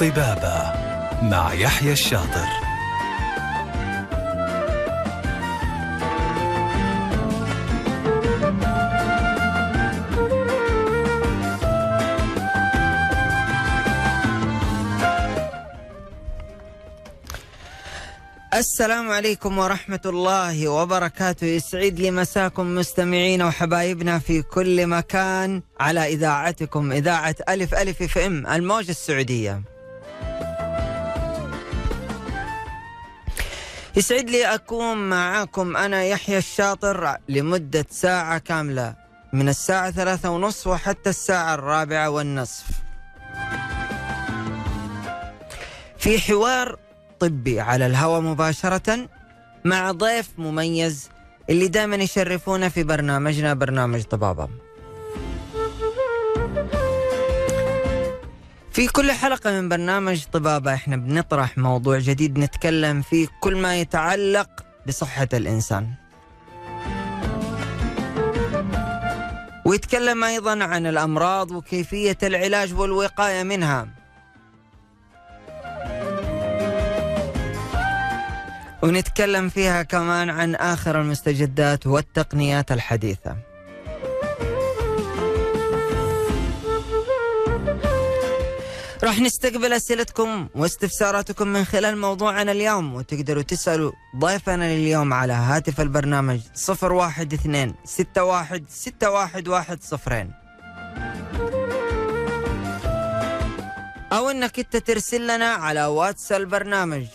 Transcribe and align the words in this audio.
طبابة 0.00 0.72
مع 1.22 1.52
يحيى 1.52 1.92
الشاطر. 1.92 2.48
السلام 18.54 19.10
عليكم 19.10 19.58
ورحمة 19.58 20.00
الله 20.06 20.68
وبركاته. 20.68 21.46
يسعد 21.46 22.00
لي 22.00 22.10
مساكم 22.10 22.74
مستمعين 22.74 23.42
وحبايبنا 23.42 24.18
في 24.18 24.42
كل 24.42 24.86
مكان 24.86 25.62
على 25.80 26.06
إذاعتكم 26.06 26.92
إذاعة 26.92 27.36
ألف 27.48 27.74
ألف 27.74 28.02
في 28.02 28.26
إم 28.26 28.46
الموجة 28.46 28.90
السعودية. 28.90 29.79
يسعد 33.96 34.30
لي 34.30 34.44
أكون 34.54 35.08
معاكم 35.08 35.76
أنا 35.76 36.04
يحيى 36.04 36.38
الشاطر 36.38 37.16
لمدة 37.28 37.86
ساعة 37.90 38.38
كاملة 38.38 38.94
من 39.32 39.48
الساعة 39.48 39.90
ثلاثة 39.90 40.30
ونصف 40.30 40.66
وحتى 40.66 41.10
الساعة 41.10 41.54
الرابعة 41.54 42.10
والنصف. 42.10 42.64
في 45.98 46.20
حوار 46.20 46.78
طبي 47.20 47.60
على 47.60 47.86
الهواء 47.86 48.20
مباشرة 48.20 49.08
مع 49.64 49.90
ضيف 49.90 50.28
مميز 50.38 51.10
اللي 51.50 51.68
دائما 51.68 51.96
يشرفونا 51.96 52.68
في 52.68 52.82
برنامجنا 52.82 53.54
برنامج 53.54 54.02
طبابة. 54.02 54.48
في 58.72 58.86
كل 58.88 59.12
حلقة 59.12 59.50
من 59.60 59.68
برنامج 59.68 60.24
طبابة 60.32 60.74
إحنا 60.74 60.96
بنطرح 60.96 61.58
موضوع 61.58 61.98
جديد 61.98 62.38
نتكلم 62.38 63.02
فيه 63.02 63.28
كل 63.40 63.56
ما 63.56 63.80
يتعلق 63.80 64.50
بصحة 64.86 65.28
الإنسان. 65.32 65.88
ويتكلم 69.66 70.24
أيضا 70.24 70.64
عن 70.64 70.86
الأمراض 70.86 71.50
وكيفية 71.50 72.18
العلاج 72.22 72.74
والوقاية 72.74 73.42
منها. 73.42 73.88
ونتكلم 78.82 79.48
فيها 79.48 79.82
كمان 79.82 80.30
عن 80.30 80.54
آخر 80.54 81.00
المستجدات 81.00 81.86
والتقنيات 81.86 82.72
الحديثة. 82.72 83.49
راح 89.10 89.20
نستقبل 89.20 89.72
أسئلتكم 89.72 90.48
واستفساراتكم 90.54 91.48
من 91.48 91.64
خلال 91.64 91.98
موضوعنا 91.98 92.52
اليوم 92.52 92.94
وتقدروا 92.94 93.42
تسألوا 93.42 93.92
ضيفنا 94.16 94.74
لليوم 94.74 95.12
على 95.12 95.32
هاتف 95.32 95.80
البرنامج 95.80 96.40
012 96.70 96.92
61 96.92 97.74
611 97.84 100.28
أو 104.12 104.30
أنك 104.30 104.58
أنت 104.58 104.76
ترسل 104.76 105.36
لنا 105.36 105.48
على 105.48 105.86
واتس 105.86 106.32
البرنامج 106.32 107.06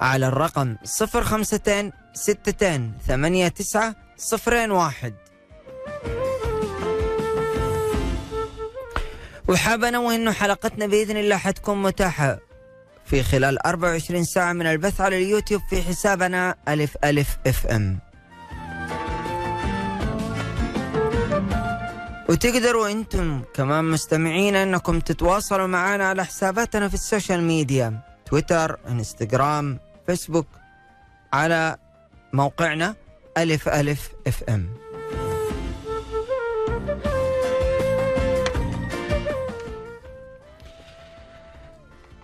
على 0.00 0.28
الرقم 0.28 0.76
052 0.84 1.92
62 2.16 2.92
89 3.08 3.94
صفرين 4.16 4.70
واحد. 4.70 5.14
وحاب 9.50 9.84
انوه 9.84 10.14
انه 10.14 10.32
حلقتنا 10.32 10.86
بإذن 10.86 11.16
الله 11.16 11.36
حتكون 11.36 11.82
متاحة. 11.82 12.38
في 13.06 13.22
خلال 13.22 13.66
24 13.66 14.24
ساعة 14.24 14.52
من 14.52 14.66
البث 14.66 15.00
على 15.00 15.18
اليوتيوب 15.18 15.62
في 15.70 15.82
حسابنا 15.82 16.54
ألف 16.68 16.96
ألف 17.04 17.36
إف 17.46 17.66
إم. 17.66 17.98
وتقدروا 22.28 22.88
أنتم 22.90 23.42
كمان 23.54 23.84
مستمعين 23.84 24.56
إنكم 24.56 25.00
تتواصلوا 25.00 25.66
معنا 25.66 26.08
على 26.08 26.24
حساباتنا 26.24 26.88
في 26.88 26.94
ال 26.94 27.01
social 27.01 27.42
media. 27.42 28.00
تويتر 28.26 28.78
إنستغرام 28.88 29.78
فيسبوك 30.06 30.46
على 31.32 31.76
موقعنا 32.32 32.94
ألف 33.38 33.68
ألف 33.68 34.08
إف 34.26 34.42
إم. 34.48 34.68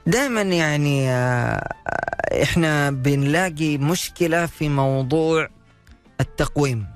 دائما 0.07 0.43
يعني 0.43 1.11
آه، 1.11 1.69
إحنا 2.43 2.91
بنلاقي 2.91 3.79
مشكلة 3.79 4.47
في 4.47 4.69
موضوع 4.69 5.49
التقويم. 6.21 6.87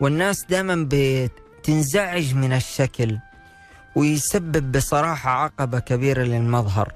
والناس 0.00 0.44
دائما 0.44 0.88
بتنزعج 0.90 2.34
من 2.34 2.52
الشكل 2.52 3.18
ويسبب 3.96 4.72
بصراحة 4.72 5.30
عقبة 5.30 5.78
كبيرة 5.78 6.22
للمظهر. 6.22 6.92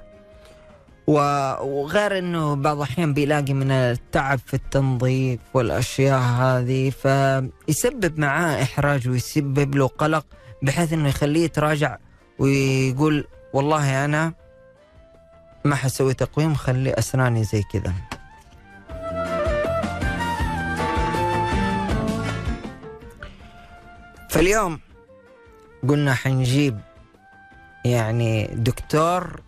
وغير 1.07 2.17
إنه 2.17 2.55
بعض 2.55 2.77
الأحيان 2.77 3.13
بيلاقي 3.13 3.53
من 3.53 3.71
التعب 3.71 4.39
في 4.45 4.53
التنظيف 4.53 5.39
والأشياء 5.53 6.19
هذه 6.19 6.89
فيسبب 6.89 8.19
معاه 8.19 8.63
إحراج 8.63 9.09
ويسبب 9.09 9.75
له 9.75 9.87
قلق 9.87 10.25
بحيث 10.61 10.93
إنه 10.93 11.09
يخليه 11.09 11.43
يتراجع 11.45 11.97
ويقول 12.39 13.27
والله 13.53 14.05
أنا 14.05 14.33
ما 15.65 15.75
حسوي 15.75 16.13
تقويم؟ 16.13 16.55
خلي 16.55 16.93
أسناني 16.93 17.43
زي 17.43 17.63
كذا. 17.63 17.93
فاليوم 24.29 24.79
قلنا 25.87 26.13
حنجيب 26.13 26.79
يعني 27.85 28.47
دكتور 28.53 29.41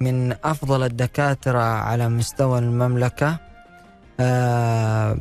من 0.00 0.32
أفضل 0.44 0.82
الدكاترة 0.82 1.62
على 1.62 2.08
مستوى 2.08 2.58
المملكة. 2.58 3.38
آه 4.20 5.18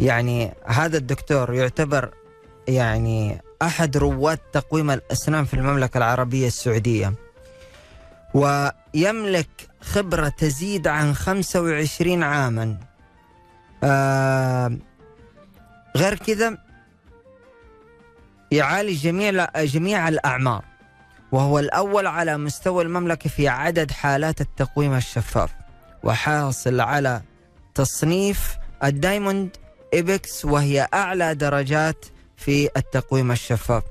يعني 0.00 0.52
هذا 0.66 0.96
الدكتور 0.96 1.54
يعتبر 1.54 2.14
يعني 2.68 3.40
أحد 3.62 3.96
رواد 3.96 4.38
تقويم 4.38 4.90
الأسنان 4.90 5.44
في 5.44 5.54
المملكة 5.54 5.98
العربية 5.98 6.46
السعودية. 6.46 7.12
ويملك 8.34 9.68
خبرة 9.80 10.28
تزيد 10.28 10.86
عن 10.86 11.14
25 11.14 12.22
عاما. 12.22 12.76
آه 13.84 14.76
غير 15.96 16.14
كذا 16.14 16.58
يعالج 18.50 19.02
جميع 19.02 19.46
جميع 19.64 20.08
الأعمار 20.08 20.64
وهو 21.32 21.58
الأول 21.58 22.06
على 22.06 22.38
مستوى 22.38 22.84
المملكة 22.84 23.30
في 23.30 23.48
عدد 23.48 23.90
حالات 23.90 24.40
التقويم 24.40 24.94
الشفاف 24.94 25.50
وحاصل 26.02 26.80
على 26.80 27.22
تصنيف 27.74 28.56
الدايموند 28.84 29.56
إبكس 29.94 30.44
وهي 30.44 30.88
أعلى 30.94 31.34
درجات 31.34 32.06
في 32.36 32.68
التقويم 32.76 33.32
الشفاف. 33.32 33.82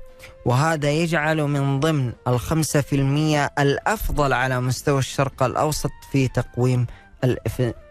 وهذا 0.44 0.90
يجعله 0.90 1.46
من 1.46 1.80
ضمن 1.80 2.12
الخمسة 2.28 2.80
في 2.80 2.96
المية 2.96 3.50
الأفضل 3.58 4.32
على 4.32 4.60
مستوى 4.60 4.98
الشرق 4.98 5.42
الأوسط 5.42 5.90
في 6.12 6.28
تقويم 6.28 6.86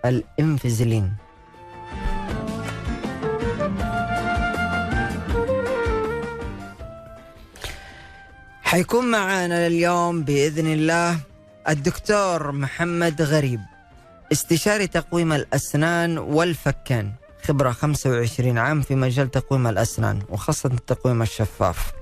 الإنفزلين 0.05 1.13
حيكون 8.63 9.11
معنا 9.11 9.67
اليوم 9.67 10.23
بإذن 10.23 10.67
الله 10.73 11.17
الدكتور 11.69 12.51
محمد 12.51 13.21
غريب 13.21 13.59
استشاري 14.31 14.87
تقويم 14.87 15.33
الأسنان 15.33 16.17
والفكان 16.17 17.11
خبرة 17.43 17.71
25 17.71 18.57
عام 18.57 18.81
في 18.81 18.95
مجال 18.95 19.31
تقويم 19.31 19.67
الأسنان 19.67 20.19
وخاصة 20.29 20.69
التقويم 20.69 21.21
الشفاف. 21.21 21.93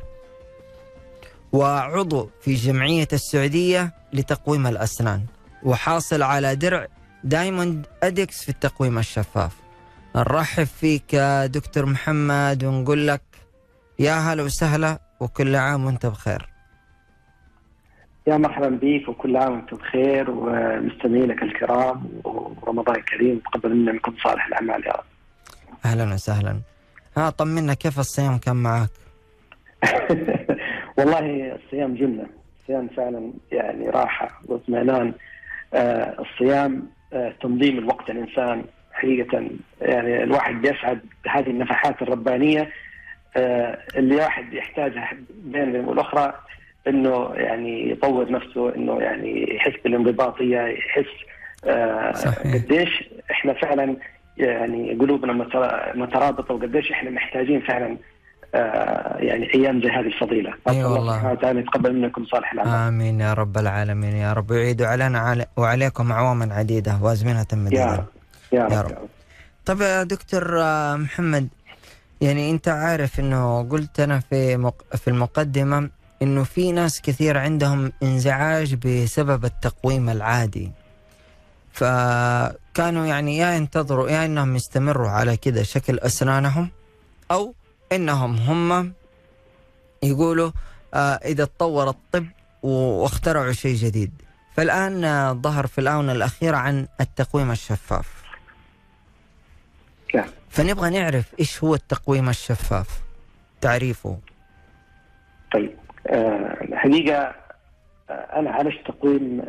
وعضو 1.53 2.30
في 2.42 2.53
جمعية 2.53 3.07
السعودية 3.13 3.94
لتقويم 4.13 4.68
الأسنان 4.68 5.21
وحاصل 5.63 6.21
على 6.24 6.56
درع 6.56 6.88
دايموند 7.24 7.86
ادكس 8.03 8.44
في 8.44 8.50
التقويم 8.50 8.98
الشفاف 8.98 9.56
نرحب 10.15 10.63
فيك 10.63 11.15
دكتور 11.45 11.86
محمد 11.86 12.63
ونقول 12.63 13.07
لك 13.07 13.21
يا 14.00 14.13
هلا 14.13 14.44
وسهلا 14.44 15.00
وكل 15.19 15.56
عام 15.56 15.86
وأنت 15.86 16.06
بخير 16.06 16.48
يا 18.27 18.38
مرحبا 18.38 18.69
بك 18.81 19.09
وكل 19.09 19.38
عام 19.38 19.51
وأنتم 19.54 19.77
بخير 19.77 20.30
ومستمعينك 20.31 21.44
الكرام 21.44 22.09
ورمضان 22.24 23.01
كريم 23.01 23.39
تقبل 23.39 23.75
منا 23.75 23.92
منكم 23.92 24.15
صالح 24.24 24.45
الأعمال 24.47 24.86
يا 24.88 24.92
رب. 24.92 25.04
أهلا 25.86 26.13
وسهلا. 26.13 26.59
ها 27.18 27.30
طمنا 27.30 27.74
كيف 27.74 28.00
الصيام 28.00 28.38
كان 28.38 28.56
معك؟ 28.56 28.89
والله 30.98 31.56
الصيام 31.56 31.94
جنة. 31.96 32.26
الصيام 32.62 32.88
فعلا 32.88 33.34
يعني 33.52 33.90
راحة 33.90 34.42
واطمئنان. 34.46 35.14
آه، 35.74 36.16
الصيام 36.22 36.88
آه، 37.14 37.34
تنظيم 37.42 37.78
الوقت 37.78 38.10
الانسان 38.10 38.64
حقيقة. 38.94 39.48
يعني 39.82 40.24
الواحد 40.24 40.62
بيسعد 40.62 41.00
بهذه 41.26 41.50
النفحات 41.50 42.02
الربانية 42.02 42.70
آه، 43.38 43.78
اللي 43.96 44.16
الواحد 44.16 44.54
يحتاجها 44.54 45.10
بين 45.44 45.76
والأخرى 45.76 46.34
إنه 46.88 47.34
يعني 47.36 47.92
يطور 47.92 48.32
نفسه 48.32 48.76
إنه 48.76 49.00
يعني 49.02 49.56
يحس 49.56 49.74
بالانضباطية 49.84 50.60
يحس 50.62 51.06
آه، 51.66 52.12
صحيح. 52.12 52.54
قديش 52.56 53.10
إحنا 53.32 53.54
فعلا 53.54 53.96
يعني 54.38 54.94
قلوبنا 54.94 55.34
مترا- 55.34 55.96
مترابطة 55.96 56.54
وقديش 56.54 56.92
إحنا 56.92 57.10
محتاجين 57.10 57.60
فعلا 57.62 57.98
يعني 58.53 59.53
أيام 59.56 59.81
زي 59.81 59.88
هذه 59.89 60.07
الفضيلة. 60.07 60.53
أي 60.69 60.86
الله 60.86 60.89
والله. 60.94 61.13
سبحانه 61.15 61.31
وتعالى 61.33 61.59
يتقبل 61.59 62.01
منكم 62.01 62.25
صالح 62.25 62.51
الأعمال. 62.53 62.74
آمين 62.74 63.19
يا 63.19 63.33
رب 63.33 63.57
العالمين 63.57 64.15
يا 64.15 64.33
رب 64.33 64.51
يعيد 64.51 64.81
علينا 64.81 65.19
علي 65.19 65.45
وعليكم 65.57 66.12
أعواما 66.12 66.53
عديدة 66.53 67.00
وأزمنة 67.01 67.45
يا 67.53 67.57
مديدة 67.57 67.95
رب 67.95 68.06
يا 68.53 68.63
رب, 68.63 68.71
يا 68.71 68.75
يا 68.75 68.81
رب. 68.81 68.98
طب 69.65 69.81
يا 69.81 70.03
دكتور 70.03 70.62
آه، 70.62 70.95
محمد 70.95 71.48
يعني 72.21 72.51
أنت 72.51 72.68
عارف 72.68 73.19
أنه 73.19 73.69
قلت 73.69 74.00
أنا 74.00 74.19
في 74.19 74.57
مق... 74.57 74.83
في 74.95 75.07
المقدمة 75.07 75.89
أنه 76.21 76.44
في 76.44 76.71
ناس 76.71 77.01
كثير 77.01 77.38
عندهم 77.38 77.92
انزعاج 78.04 78.75
بسبب 78.75 79.45
التقويم 79.45 80.09
العادي 80.09 80.71
فكانوا 81.74 83.06
يعني 83.06 83.38
يا 83.38 83.51
ينتظروا 83.56 84.09
يا 84.09 84.25
أنهم 84.25 84.56
يستمروا 84.56 85.09
على 85.09 85.38
كذا 85.38 85.63
شكل 85.63 86.00
أسنانهم 86.00 86.69
أو 87.31 87.54
أنهم 87.92 88.36
هم 88.36 88.94
يقولوا 90.04 90.52
آه 90.94 90.98
إذا 91.26 91.46
تطور 91.46 91.90
الطب 91.90 92.26
واخترعوا 92.64 93.52
شيء 93.52 93.76
جديد. 93.76 94.12
فالآن 94.56 95.04
آه، 95.04 95.34
ظهر 95.34 95.68
في 95.68 95.82
الآونة 95.82 96.12
الأخيرة 96.12 96.58
عن 96.58 96.88
التقويم 97.02 97.52
الشفاف. 97.52 98.24
نعم. 100.16 100.30
فنبغى 100.50 100.90
نعرف 100.90 101.34
إيش 101.40 101.64
هو 101.64 101.76
التقويم 101.76 102.30
الشفاف؟ 102.30 102.88
تعريفه. 103.62 104.18
طيب 105.54 105.72
الحقيقة 106.62 107.36
آه، 108.10 108.14
أنا 108.40 108.52
عالجت 108.52 108.88
تقويم 108.88 109.42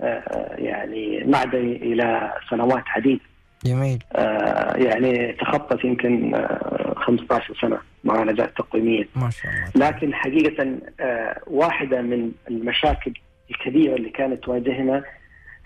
يعني 0.58 1.24
معدني 1.24 1.76
إلى 1.76 2.32
سنوات 2.50 2.84
عديده 2.86 3.31
جميل 3.64 3.98
آه، 4.12 4.76
يعني 4.76 5.32
تخطت 5.32 5.84
يمكن 5.84 6.34
آه، 6.34 6.94
15 6.96 7.54
سنة 7.60 7.78
معالجات 8.04 8.56
تقويميه 8.56 9.08
ما 9.16 9.30
شاء 9.30 9.52
الله 9.52 9.88
لكن 9.88 10.14
حقيقة 10.14 10.78
آه، 11.00 11.40
واحدة 11.46 12.02
من 12.02 12.32
المشاكل 12.50 13.12
الكبيرة 13.50 13.94
اللي 13.94 14.10
كانت 14.10 14.44
تواجهنا 14.44 15.04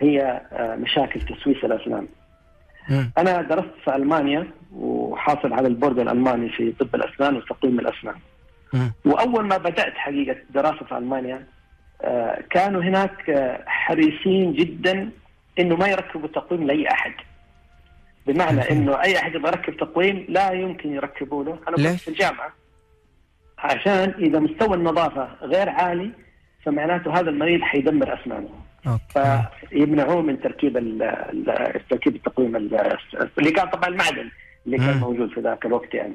هي 0.00 0.40
آه، 0.52 0.75
مشاكل 0.76 1.20
تسويس 1.20 1.64
الأسنان. 1.64 2.06
مم. 2.90 3.10
أنا 3.19 3.43
درست 3.43 3.70
في 3.84 3.96
ألمانيا 3.96 4.46
وحاصل 4.72 5.52
على 5.52 5.69
البورد 5.69 5.99
الألماني 5.99 6.49
في 6.49 6.72
طب 6.72 6.94
الأسنان 6.94 7.37
وتقويم 7.37 7.81
الأسنان. 7.81 8.14
مم. 8.72 8.92
وأول 9.04 9.46
ما 9.46 9.56
بدأت 9.56 9.94
حقيقة 9.94 10.37
دراسة 10.50 10.84
في 10.84 10.99
ألمانيا 10.99 11.46
آه، 12.02 12.42
كانوا 12.50 12.82
هناك 12.82 13.31
آه، 13.31 13.62
حريصين 13.66 14.52
جدا 14.52 15.10
إنه 15.58 15.76
ما 15.76 15.88
يركبوا 15.88 16.28
تقويم 16.28 16.66
لأي 16.66 16.88
أحد. 16.90 17.12
بمعنى. 18.26 18.70
إنه 18.70 19.02
أي 19.02 19.17
أحد 19.19 19.34
يبغى 19.34 19.49
يركب 19.52 19.76
تقويم 19.76 20.26
لا 20.28 20.50
يمكن 20.52 20.93
يركبوا 20.93 21.44
له، 21.44 21.50
أنا 21.69 21.76
كنت 21.76 21.81
ليش؟ 21.87 22.02
في 22.02 22.08
الجامعة 22.08 22.52
عشان 23.58 24.14
إذا 24.19 24.38
مستوى 24.38 24.75
النظافة 24.76 25.28
غير 25.43 25.69
عالي 25.69 26.11
فمعناته 26.64 27.20
هذا 27.20 27.31
المريض 27.31 27.61
حيدمر 27.61 28.20
أسنانه. 28.23 28.49
أوكي 28.87 29.43
فيمنعوه 29.70 30.23
من 30.23 30.40
تركيب 30.40 30.73
تركيب 31.90 32.14
التقويم 32.17 32.56
ال- 32.56 32.96
اللي 33.38 33.50
كان 33.50 33.67
طبعا 33.69 33.88
المعدن 33.88 34.31
اللي 34.67 34.76
كان. 34.76 34.96
موجود 34.99 35.31
في 35.31 35.40
ذاك 35.40 35.67
الوقت 35.67 35.94
يعني. 35.94 36.14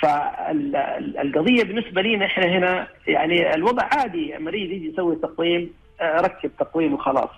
فالقضيه 0.00 1.62
بالنسبة 1.64 2.02
لنا 2.02 2.26
إحنا 2.26 2.46
هنا 2.46 2.88
يعني 3.06 3.54
الوضع 3.54 3.82
عادي 3.92 4.34
مريض 4.38 4.70
يجي 4.70 4.88
يسوي 4.92 5.16
تقويم 5.16 5.70
آه، 6.00 6.20
ركب 6.20 6.50
تقويم 6.58 6.94
وخلاص 6.94 7.30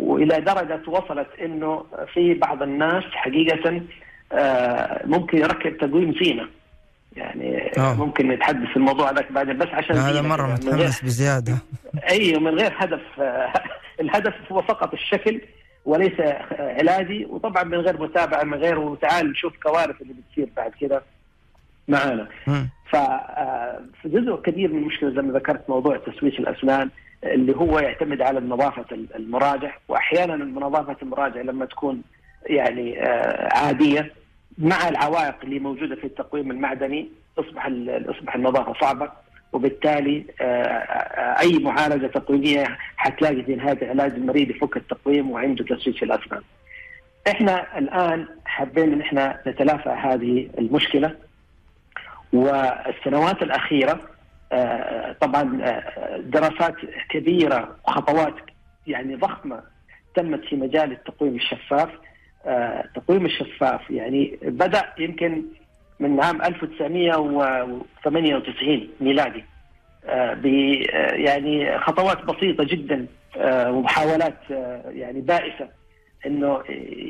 وإلى 0.00 0.40
درجة 0.40 0.80
وصلت 0.86 1.28
إنه 1.44 1.84
في 2.14 2.34
بعض 2.34 2.62
الناس 2.62 3.04
حقيقة 3.04 3.82
آه، 4.32 5.06
ممكن 5.06 5.38
يركب 5.38 5.78
تقويم 5.78 6.14
زينة 6.22 6.46
يعني 7.16 7.72
آه. 7.78 7.94
ممكن 7.94 8.28
نتحدث 8.28 8.76
الموضوع 8.76 9.10
ذاك 9.10 9.32
بعدين 9.32 9.58
بس 9.58 9.68
عشان 9.68 9.96
هذا 9.96 10.20
غير- 10.20 10.22
متحمس 10.46 11.04
بزيادة 11.04 11.58
أي 12.10 12.38
من 12.38 12.54
غير 12.58 12.72
هدف 12.76 13.00
الهدف 14.00 14.34
هو 14.52 14.62
فقط 14.62 14.92
الشكل 14.92 15.40
وليس 15.84 16.20
علاجي 16.50 17.24
وطبعا 17.30 17.64
من 17.64 17.78
غير 17.78 18.02
متابعة 18.02 18.44
من 18.44 18.54
غير 18.58 18.78
وتعال 18.78 19.30
نشوف 19.30 19.52
كوارث 19.62 20.02
اللي 20.02 20.12
بتصير 20.14 20.48
بعد 20.56 20.72
كده 20.80 21.02
معانا. 21.88 22.28
فجزء 22.90 24.36
كبير 24.44 24.72
من 24.72 24.78
المشكلة 24.78 25.10
زي 25.10 25.22
ما 25.22 25.38
ذكرت 25.38 25.70
موضوع 25.70 25.96
تسويس 25.96 26.34
الأسنان 26.38 26.90
اللي 27.24 27.56
هو 27.56 27.78
يعتمد 27.78 28.22
على 28.22 28.40
نظافه 28.40 28.84
المراجع 29.16 29.72
وأحيانا 29.88 30.36
نظافه 30.36 30.96
المراجع 31.02 31.40
لما 31.40 31.64
تكون 31.66 32.02
يعني 32.46 33.02
آه، 33.02 33.48
عادية 33.58 34.12
مع 34.58 34.88
العوائق 34.88 35.34
اللي 35.44 35.58
موجودة 35.58 35.94
في 35.96 36.04
التقويم 36.04 36.50
المعدني 36.50 37.08
تصبح 37.36 37.66
ال- 37.66 38.06
تصبح 38.06 38.34
النظافه 38.34 38.74
صعبة 38.80 39.10
وبالتالي 39.52 40.24
آه، 40.40 40.44
آه، 40.44 41.40
أي 41.40 41.58
معالجة 41.58 42.06
تقويمية 42.06 42.78
حتلاقي 42.96 43.42
في 43.42 43.54
نهايه 43.54 43.78
العلاج 43.82 44.12
المريض 44.12 44.50
يفك 44.50 44.76
التقويم 44.76 45.30
وعنده 45.30 45.64
تسويس 45.64 45.96
في 45.96 46.04
الأسنان. 46.04 46.40
إحنا 47.28 47.78
الآن 47.78 48.26
حابين 48.44 48.92
إن 48.92 49.00
إحنا 49.00 49.40
نتلافى 49.46 49.88
هذه 49.88 50.48
المشكلة 50.58 51.14
والسنوات 52.32 53.42
الأخيرة 53.42 54.00
طبعا 55.20 55.60
آه، 55.62 56.18
دراسات 56.18 56.74
كبيرة 57.10 57.76
وخطوات 57.88 58.34
يعني 58.86 59.14
ضخمة 59.14 59.62
تمت 60.14 60.44
في 60.44 60.56
مجال 60.56 60.92
التقويم 60.92 61.36
الشفاف 61.36 61.88
آه، 62.46 62.84
التقويم 62.84 63.26
الشفاف 63.26 63.90
يعني 63.90 64.38
بدأ 64.42 64.82
يمكن 64.98 65.44
من 66.00 66.20
عام 66.20 66.42
1998 66.42 68.88
ميلادي 69.00 69.44
آه، 70.04 70.34
ب 70.34 70.46
آه، 70.46 71.14
يعني 71.14 71.78
خطوات 71.78 72.24
بسيطة 72.24 72.64
جدا 72.64 73.06
آه، 73.36 73.72
ومحاولات 73.72 74.38
آه، 74.50 74.90
يعني 74.90 75.20
بائسة 75.20 75.68
إنه 76.26 76.62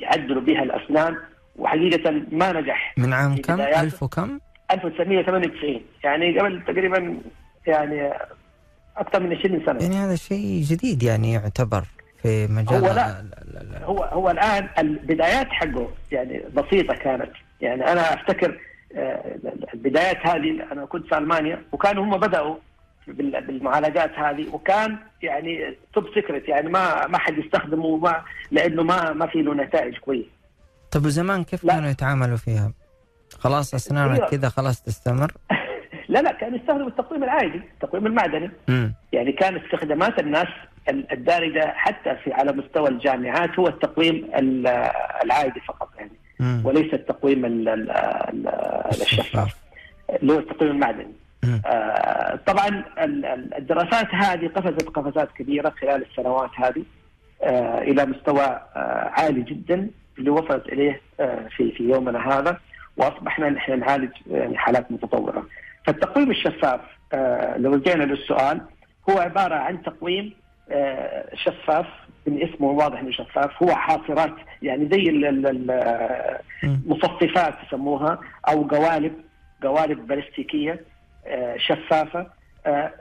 يعدلوا 0.02 0.42
بها 0.42 0.62
الأسنان 0.62 1.16
وحقيقة 1.56 2.10
ما 2.32 2.52
نجح 2.52 2.94
من 2.96 3.12
عام 3.12 3.36
كم؟ 3.36 3.54
بداياته. 3.54 3.80
ألف 3.80 4.02
وكم؟ 4.02 4.38
1998 4.70 5.80
يعني 6.04 6.38
قبل 6.38 6.62
تقريبا 6.64 7.20
يعني 7.70 8.12
أكثر 8.96 9.20
من 9.20 9.36
20 9.36 9.62
سنة 9.66 9.82
يعني 9.82 9.96
هذا 9.96 10.16
شيء 10.16 10.62
جديد 10.62 11.02
يعني 11.02 11.32
يعتبر 11.32 11.84
في 12.22 12.46
مجال 12.46 12.84
هو 12.84 12.94
لا. 12.94 13.24
هو 13.84 14.04
هو 14.04 14.30
الآن 14.30 14.68
البدايات 14.78 15.46
حقه 15.48 15.88
يعني 16.12 16.42
بسيطة 16.54 16.94
كانت 16.94 17.30
يعني 17.60 17.92
أنا 17.92 18.14
أفتكر 18.14 18.60
آه، 18.96 19.36
البدايات 19.74 20.16
هذه 20.26 20.72
أنا 20.72 20.84
كنت 20.84 21.06
في 21.06 21.18
ألمانيا 21.18 21.62
وكانوا 21.72 22.04
هم 22.04 22.16
بدأوا 22.18 22.56
بال- 23.08 23.46
بالمعالجات 23.46 24.10
هذه 24.18 24.46
وكان 24.52 24.98
يعني 25.22 25.76
توب 25.94 26.04
سيكريت 26.14 26.48
يعني 26.48 26.68
ما 26.68 27.06
ما 27.06 27.18
حد 27.18 27.38
يستخدمه 27.38 27.96
ما 27.96 28.22
لأنه 28.50 28.82
ما 28.82 29.12
ما 29.12 29.26
في 29.26 29.42
له 29.42 29.54
نتائج 29.54 29.96
كويسه 29.98 30.28
طب 30.90 31.04
وزمان 31.06 31.44
كيف. 31.44 31.66
كانوا 31.66 31.90
يتعاملوا 31.90 32.36
فيها؟ 32.36 32.72
خلاص 33.38 33.74
أسنانك 33.74 34.16
أيوة. 34.18 34.28
كذا 34.30 34.48
خلاص 34.48 34.82
تستمر؟ 34.82 35.32
لا 36.10 36.22
لا 36.22 36.32
كانوا 36.32 36.58
يستخدموا 36.58 36.88
التقويم 36.88 37.24
العادي 37.24 37.60
التقويم 37.74 38.06
المعدني 38.06 38.50
مم. 38.68 38.92
يعني 39.12 39.32
كان 39.32 39.56
استخدامات 39.56 40.18
الناس 40.18 40.46
ال- 40.88 41.12
الدارجة 41.12 41.72
حتى 41.76 42.16
في 42.24 42.32
على 42.32 42.52
مستوى 42.52 42.88
الجامعات 42.88 43.58
هو 43.58 43.68
التقويم 43.68 44.30
ال- 44.36 44.66
العادي 45.24 45.60
فقط 45.60 45.88
يعني 45.98 46.10
مم. 46.40 46.62
وليس 46.64 46.94
التقويم 46.94 47.44
ال- 47.44 47.68
ال- 47.68 47.90
ال- 47.90 48.48
الشفاف 49.02 49.56
اللي 50.22 50.32
هو 50.32 50.38
التقويم 50.38 50.70
المعدني. 50.72 51.12
آه، 51.66 52.38
طبعا 52.46 52.68
ال- 53.00 53.24
ال- 53.26 53.54
الدراسات 53.54 54.14
هذه 54.14 54.46
قفزت 54.48 54.88
قفزات 54.88 55.28
كبيرة 55.32 55.70
خلال 55.70 56.04
السنوات 56.10 56.50
هذه 56.56 56.82
آه، 57.42 57.78
إلى 57.82 58.06
مستوى 58.06 58.42
آه، 58.42 59.10
عالي 59.12 59.42
جدا 59.42 59.90
اللي 60.18 60.30
وصلت 60.30 60.66
إليه 60.68 61.00
آه، 61.20 61.48
في 61.56 61.72
في 61.72 61.82
يومنا 61.88 62.28
هذا 62.38 62.58
وأصبحنا 62.96 63.50
نحن 63.50 63.78
نعالج 63.80 64.10
يعني 64.30 64.58
حالات 64.58 64.92
متطورة. 64.92 65.46
فالتقويم 65.86 66.30
الشفاف 66.30 66.80
آه، 67.12 67.56
لو 67.58 67.74
رجعنا 67.74 68.04
للسؤال 68.04 68.60
هو 69.10 69.18
عبارة 69.18 69.54
عن 69.54 69.82
تقويم 69.82 70.32
آه، 70.70 71.34
شفاف 71.34 71.86
من 72.26 72.42
اسمه 72.42 72.66
واضح 72.68 73.00
إنه 73.00 73.10
شفاف 73.10 73.62
هو 73.62 73.74
حاصرات 73.74 74.34
يعني 74.62 74.88
زي 74.92 75.02
ال- 75.02 75.24
ال- 75.26 75.46
ال- 75.70 76.38
مم. 76.62 76.80
مصففات 76.86 77.54
يسموها 77.66 78.18
أو 78.48 78.62
قوالب 78.62 79.12
قوالب 79.62 80.06
بلاستيكيه 80.06 80.80
آه، 81.26 81.56
شفافة 81.56 82.26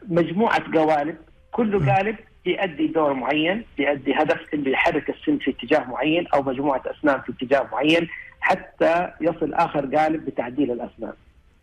مجموعة 0.08 0.64
قوالب 0.74 1.18
كل 1.52 1.90
قالب 1.92 2.16
بيؤدي 2.46 2.88
دور 2.88 3.14
معين 3.14 3.66
بيؤدي 3.78 4.14
هدف 4.14 4.54
انه 4.54 4.70
يحرك 4.70 5.10
السن 5.10 5.38
في 5.38 5.52
اتجاه 5.52 5.84
معين 5.84 6.28
أو 6.28 6.42
مجموعة 6.44 6.82
أسنان 6.86 7.22
في 7.22 7.32
اتجاه 7.32 7.68
معين 7.72 8.08
حتى 8.42 9.12
يصل 9.22 9.54
آخر 9.54 9.96
قالب 9.96 10.26
بتعديل 10.26 10.72
الأسنان. 10.72 11.14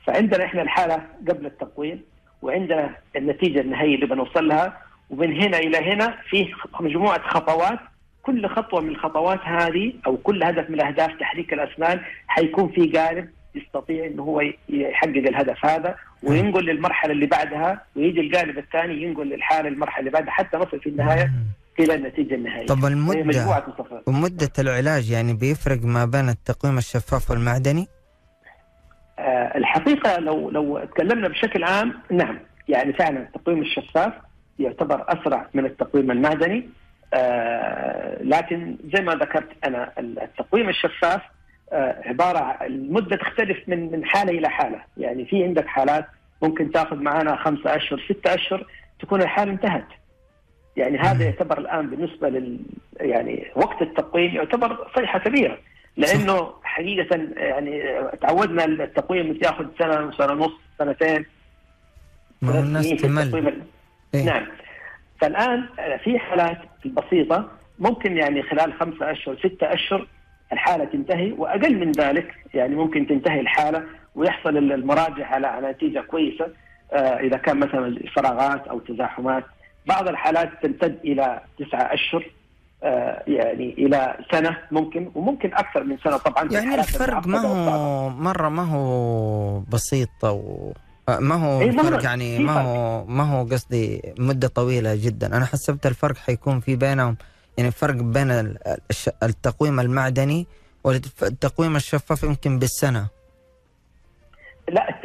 فعندنا 0.06 0.44
إحنا 0.44 0.62
الحالة 0.62 1.02
قبل 1.28 1.46
التقويم 1.46 2.02
وعندنا 2.42 2.90
النتيجة 3.16 3.60
النهائية 3.60 3.94
اللي 3.94 4.06
بنوصل 4.06 4.48
لها 4.48 4.78
ومن 5.10 5.42
هنا 5.42 5.58
إلى 5.58 5.92
هنا 5.92 6.14
في 6.30 6.48
مجموعة 6.80 7.28
خطوات 7.28 7.78
كل 8.22 8.48
خطوة 8.48 8.80
من 8.80 8.88
الخطوات 8.88 9.40
هذه 9.44 9.92
أو 10.06 10.16
كل 10.16 10.42
هدف 10.42 10.70
من 10.70 10.84
اهداف 10.84 11.10
تحريك 11.20 11.52
الأسنان 11.52 12.00
حيكون 12.26 12.68
في 12.68 12.86
قالب 12.98 13.28
يستطيع 13.54 14.06
إنه 14.06 14.22
هو 14.22 14.40
يحقق 14.68 15.08
الهدف 15.16 15.66
هذا 15.66 15.96
وينقل 16.22 16.64
للمرحلة 16.64 17.12
اللي 17.12 17.26
بعدها 17.26 17.82
ويجي 17.96 18.20
القالب 18.20 18.58
الثاني 18.58 19.02
ينقل 19.02 19.26
للحالة 19.28 19.68
المرحلة 19.68 20.00
اللي 20.00 20.10
بعدها 20.10 20.30
حتى 20.30 20.56
نصل 20.56 20.80
في 20.80 20.88
النهاية 20.88 21.32
إلى 21.80 21.94
النتيجة 21.94 22.34
النهائية. 22.34 22.66
طب 22.66 22.84
المدة 22.84 23.64
ومدة 24.06 24.50
العلاج 24.58 25.10
يعني 25.10 25.34
بيفرق 25.34 25.82
ما 25.82 26.04
بين 26.04 26.28
التقويم 26.28 26.78
الشفاف 26.78 27.30
والمعدني؟ 27.30 27.86
آه 29.18 29.58
الحقيقة 29.58 30.18
لو 30.18 30.50
لو 30.50 30.78
تكلمنا 30.78 31.28
بشكل 31.28 31.64
عام 31.64 31.94
نعم. 32.10 32.38
يعني 32.68 32.92
فعلا 32.92 33.18
التقويم 33.18 33.62
الشفاف 33.62 34.12
يعتبر 34.58 35.04
أسرع 35.08 35.48
من 35.54 35.64
التقويم 35.66 36.10
المعدني. 36.10 36.68
آه 37.14 38.22
لكن 38.22 38.76
زي 38.94 39.02
ما 39.02 39.14
ذكرت 39.14 39.48
أنا 39.64 39.92
التقويم 39.98 40.68
الشفاف 40.68 41.22
آه 41.72 42.02
عبارة 42.04 42.58
المدة 42.62 43.16
تختلف 43.16 43.68
من 43.68 43.92
من 43.92 44.04
حالة 44.04 44.38
إلى 44.38 44.48
حالة، 44.48 44.80
يعني 44.96 45.24
في 45.24 45.44
عندك 45.44 45.66
حالات 45.66 46.06
ممكن 46.42 46.70
تأخذ 46.72 46.96
معنا 46.96 47.36
خمسة 47.36 47.76
أشهر 47.76 48.00
ستة 48.08 48.34
أشهر 48.34 48.66
تكون 49.00 49.22
الحالة 49.22 49.52
انتهت. 49.52 49.86
يعني 50.76 50.98
هذا 50.98 51.24
يعتبر 51.24 51.58
الآن 51.58 51.90
بالنسبة 51.90 52.28
لل 52.28 52.58
يعني 53.00 53.46
وقت 53.56 53.82
التقويم 53.82 54.34
يعتبر 54.34 54.88
صيحة 54.96 55.18
كبيرة. 55.18 55.58
لأنه 55.96 56.52
حقيقة 56.62 57.16
يعني 57.36 57.82
تعودنا 58.20 58.64
التقويم 58.64 59.38
ياخذ 59.42 59.66
سنة 59.78 60.06
وسنة 60.06 60.32
ونص 60.32 60.52
سنتين. 60.78 61.26
ما 62.42 62.60
الناس 62.60 62.88
تمل. 62.90 63.62
إيه؟ 64.14 64.24
نعم. 64.24 64.46
فالآن 65.20 65.66
في 66.04 66.18
حالات 66.18 66.58
البسيطه 66.86 67.48
ممكن 67.78 68.16
يعني 68.16 68.42
خلال 68.42 68.72
خمسة 68.72 69.10
أشهر 69.10 69.36
ستة 69.38 69.72
أشهر 69.72 70.06
الحالة 70.52 70.84
تنتهي 70.84 71.32
وأقل 71.32 71.74
من 71.74 71.92
ذلك 71.92 72.34
يعني 72.54 72.74
ممكن 72.74 73.06
تنتهي 73.06 73.40
الحالة 73.40 73.84
ويحصل 74.14 74.56
المراجع 74.56 75.26
على 75.26 75.46
على 75.46 75.70
نتيجة 75.70 76.00
كويسة 76.00 76.48
آه 76.92 76.96
إذا 76.96 77.36
كان 77.36 77.58
مثلا 77.58 77.98
فراغات 78.16 78.68
أو 78.68 78.78
تزاحمات. 78.78 79.44
بعض 79.86 80.08
الحالات 80.08 80.50
تمتد 80.62 80.98
إلى 81.04 81.40
تسعة 81.58 81.94
أشهر. 81.94 82.26
يعني 83.26 83.74
إلى 83.78 84.16
سنة 84.32 84.56
ممكن 84.70 85.10
وممكن 85.14 85.54
أكثر 85.54 85.84
من 85.84 85.98
سنة 85.98 86.16
طبعا 86.16 86.48
يعني 86.52 86.74
الفرق 86.74 87.26
ما 87.26 87.38
هو 87.38 88.08
مرة 88.10 88.48
ما 88.48 88.62
هو 88.62 89.60
بسيط 89.60 90.24
أو 90.24 90.72
ما 91.08 91.34
هو 91.34 91.60
إيه 91.60 91.68
الفرق 91.68 92.04
يعني 92.04 92.38
ما 92.38 92.60
هو 92.60 93.04
ما 93.04 93.22
هو 93.22 93.44
قصدي 93.44 94.02
مدة 94.18 94.48
طويلة 94.48 94.94
جدا. 94.94 95.26
أنا 95.26 95.44
حسبت 95.44 95.86
الفرق 95.86 96.16
حيكون 96.16 96.60
في 96.60 96.76
بينهم 96.76 97.16
يعني 97.58 97.70
فرق 97.70 97.94
بين 97.94 98.56
التقويم 99.22 99.80
المعدني 99.80 100.46
والتقويم 100.84 101.76
الشفاف 101.76 102.22
يمكن 102.22 102.58
بالسنة. 102.58 103.06
لا 104.68 105.00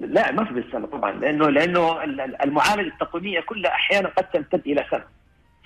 لا 0.00 0.32
ما 0.32 0.44
في 0.44 0.54
بالسنة 0.54 0.86
طبعا 0.86 1.12
لأنه 1.12 1.50
لأنه 1.50 2.04
المعالجة 2.44 2.88
التقويمية 2.88 3.40
كلها 3.40 3.70
أحيانا 3.70 4.08
قد 4.08 4.24
تمتد 4.24 4.62
إلى 4.66 4.84
سنة. 4.90 5.04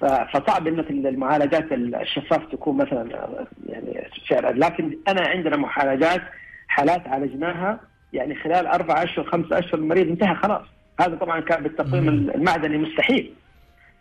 فصعب 0.01 0.67
إنك 0.67 0.91
المعالجات 0.91 1.73
الشفاف 1.73 2.53
تكون 2.53 2.77
مثلا 2.77 3.37
يعني 3.67 4.11
سعر. 4.29 4.55
لكن 4.55 4.99
أنا 5.09 5.29
عندنا 5.29 5.57
معالجات 5.57 6.23
حالات 6.69 7.09
عالجناها 7.09 7.81
يعني 8.13 8.35
خلال 8.35 8.67
أربع 8.67 9.03
أشهر 9.03 9.25
خمس 9.25 9.53
أشهر 9.53 9.75
المريض 9.75 10.09
انتهى 10.09 10.35
خلاص. 10.35 10.67
هذا 11.01 11.17
طبعا 11.17 11.41
كان 11.41 11.63
بالتقويم 11.63 12.09
المعدني 12.09 12.79
مستحيل. 12.79 13.35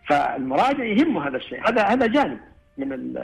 فالمراجع 0.08 0.84
يهمه 0.84 1.27
هذا 1.27 1.38
الشيء. 1.38 1.70
هذا 1.70 1.84
هذا 1.84 2.08
جانب 2.08 2.39
من 2.77 3.18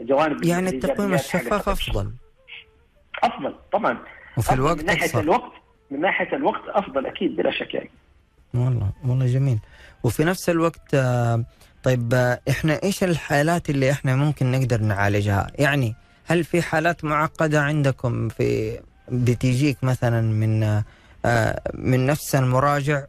الجوانب 0.00 0.44
يعني 0.44 0.68
التقويم 0.68 1.14
الشفاف 1.14 1.68
أفضل. 1.68 2.10
أفضل 3.22 3.54
طبعا. 3.72 3.98
وفي 4.38 4.54
الوقت 4.54 4.80
من 4.80 4.86
ناحية. 4.86 5.20
الوقت 5.20 5.52
من 5.90 6.00
ناحية 6.00 6.36
الوقت 6.36 6.68
أفضل 6.68 7.06
أكيد 7.06 7.36
بلا 7.36 7.50
شك 7.50 7.74
يعني. 7.74 7.90
والله 8.54 8.90
والله 9.08 9.26
جميل. 9.26 9.58
وفي 10.04 10.24
نفس 10.24 10.50
الوقت 10.50 10.96
طيب 11.86 12.14
إحنا 12.50 12.82
إيش 12.82 13.04
الحالات 13.04 13.70
اللي 13.70 13.90
إحنا 13.90 14.16
ممكن 14.16 14.52
نقدر 14.52 14.80
نعالجها؟ 14.80 15.46
يعني 15.58 15.94
هل 16.26 16.44
في 16.44 16.62
حالات 16.62 17.04
معقدة 17.04 17.60
عندكم 17.60 18.28
في 18.28 18.80
بتيجيك 19.08 19.84
مثلا 19.84 20.20
من 20.20 20.82
من 21.74 22.06
نفس 22.06 22.34
المراجع؟ 22.34 23.02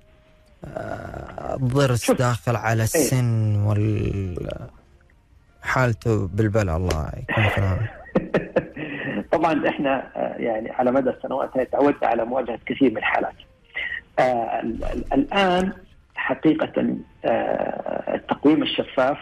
ضرس 1.56 2.12
داخل 2.12 2.56
على 2.56 2.84
السن 2.84 3.56
وال 3.56 4.38
حالته 5.62 6.28
بالبلع 6.28 6.76
الله 6.76 7.12
يكون 7.18 7.50
في 7.50 7.78
طبعا 9.38 9.70
إحنا 9.70 10.12
يعني 10.38 10.72
على 10.72 10.92
مدى 10.92 11.10
السنوات 11.10 11.50
تعودنا 11.72 12.08
على 12.08 12.26
مواجهة 12.26 12.60
كثير 12.66 12.92
من 12.92 12.98
الحالات. 12.98 13.36
آه 14.20 14.62
الآن 15.14 15.74
حقيقة 16.18 16.96
آه 17.26 18.16
التقويم 18.16 18.64
الشفاف 18.64 19.18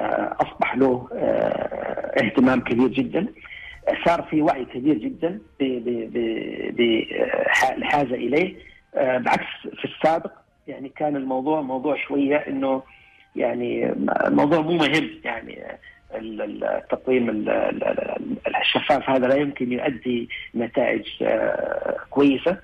آه 0.00 0.36
أصبح 0.40 0.76
له 0.76 1.08
اهتمام 2.22 2.60
كبير 2.60 2.88
جدا. 2.88 3.26
صار 4.04 4.22
في 4.22 4.42
وعي 4.42 4.64
كبير 4.64 4.94
جدا 4.94 5.38
بالحاجة 6.70 8.14
إليه. 8.14 8.54
بعكس 8.96 9.46
في 9.76 9.84
السابق 9.84 10.32
يعني 10.68 10.88
كان 10.88 11.16
الموضوع 11.16 11.60
موضوع 11.60 11.96
شوية 11.96 12.36
إنه 12.36 12.82
يعني 13.36 13.92
الموضوع 14.26 14.60
مو 14.60 14.72
مهم. 14.72 15.10
يعني 15.24 15.62
التقويم 16.14 17.44
الشفاف 18.60 19.10
هذا 19.10 19.26
لا 19.26 19.34
يمكن 19.34 19.72
يؤدي 19.72 20.28
نتائج 20.54 21.06
كويسة. 22.10 22.56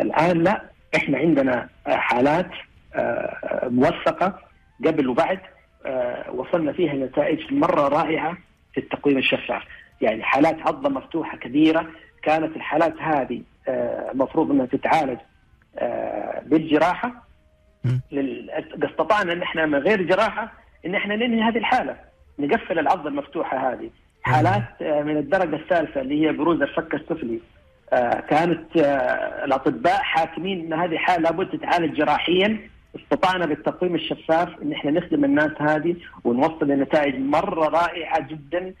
الآن 0.00 0.42
لا. 0.42 0.62
إحنا 0.96 1.18
عندنا 1.18 1.68
حالات 1.86 2.50
موثقة 3.62 4.38
قبل 4.86 5.08
وبعد 5.08 5.38
وصلنا 6.32 6.72
فيها 6.72 6.94
نتائج 6.94 7.52
مرة 7.54 7.88
رائعة 7.88 8.36
في 8.74 8.80
التقويم 8.80 9.18
الشفاف. 9.18 9.62
يعني 10.00 10.22
حالات 10.22 10.56
عضة 10.60 10.88
مفتوحة 10.88 11.36
كبيرة 11.36 11.86
كانت 12.22 12.56
الحالات 12.56 12.94
هذه 13.00 13.42
المفروض 14.12 14.50
إنها 14.50 14.66
تتعالج 14.66 15.18
بالجراحة. 16.46 17.26
استطعنا 18.82 19.32
إن 19.32 19.42
إحنا 19.42 19.66
من 19.66 19.78
غير 19.78 20.02
جراحة 20.02 20.52
إن 20.86 20.94
إحنا 20.94 21.16
ننهي 21.16 21.42
هذه 21.42 21.58
الحالة 21.58 21.96
نقفل 22.38 22.78
العضة 22.78 23.08
المفتوحة 23.08 23.72
هذه. 23.72 23.90
حالات 24.22 24.82
من 24.82 25.16
الدرجة 25.16 25.56
الثالثة 25.56 26.00
اللي 26.00 26.26
هي 26.26 26.32
بروز 26.32 26.62
الفك 26.62 26.94
السفلي. 26.94 27.40
كانت 28.30 28.76
الأطباء 29.44 30.02
حاكمين 30.02 30.60
إن 30.60 30.80
هذه 30.80 30.96
حالة 30.96 31.22
لابد 31.22 31.58
تتعالج 31.58 31.96
جراحيا. 31.96 32.68
استطعنا 32.96 33.46
بالتقويم 33.46 33.94
الشفاف 33.94 34.48
إن 34.62 34.72
إحنا 34.72 34.90
نخدم 34.90 35.24
الناس 35.24 35.50
هذه 35.58 35.96
ونوصل 36.24 36.68
لنتائج 36.68 37.14
مرة 37.18 37.68
رائعة 37.68 38.28
جدا 38.28 38.74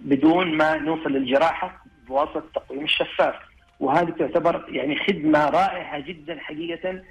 بدون 0.00 0.56
ما 0.56 0.76
نوصل 0.76 1.12
للجراحة 1.12 1.84
بواسطة 2.08 2.38
التقويم 2.38 2.84
الشفاف. 2.84 3.34
وهذه 3.80 4.10
تعتبر 4.18 4.64
يعني 4.68 4.96
خدمة 4.96 5.48
رائعة 5.50 6.00
جدا 6.00 6.38
حقيقة 6.38 7.02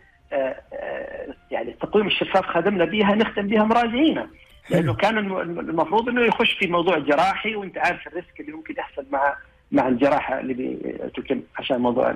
يعني 1.51 1.69
التقويم 1.69 2.07
الشفاف 2.07 2.45
خدمنا 2.45 2.85
بها 2.85 3.15
نخدم 3.15 3.47
بها 3.47 3.63
مراجعينا. 3.63 4.29
لأنه 4.69 4.93
كان 4.93 5.17
المفروض 5.17 6.09
إنه 6.09 6.21
يخش 6.21 6.53
في 6.53 6.67
موضوع 6.67 6.97
جراحي 6.97 7.55
وأنت 7.55 7.77
عارف 7.77 8.07
الريسك 8.07 8.39
اللي 8.39 8.51
ممكن 8.51 8.73
يحصل 8.77 9.05
مع 9.11 9.35
مع 9.71 9.87
الجراحه 9.87 10.39
اللي 10.39 10.53
بتتم 10.53 11.41
عشان 11.57 11.77
موضوع 11.77 12.15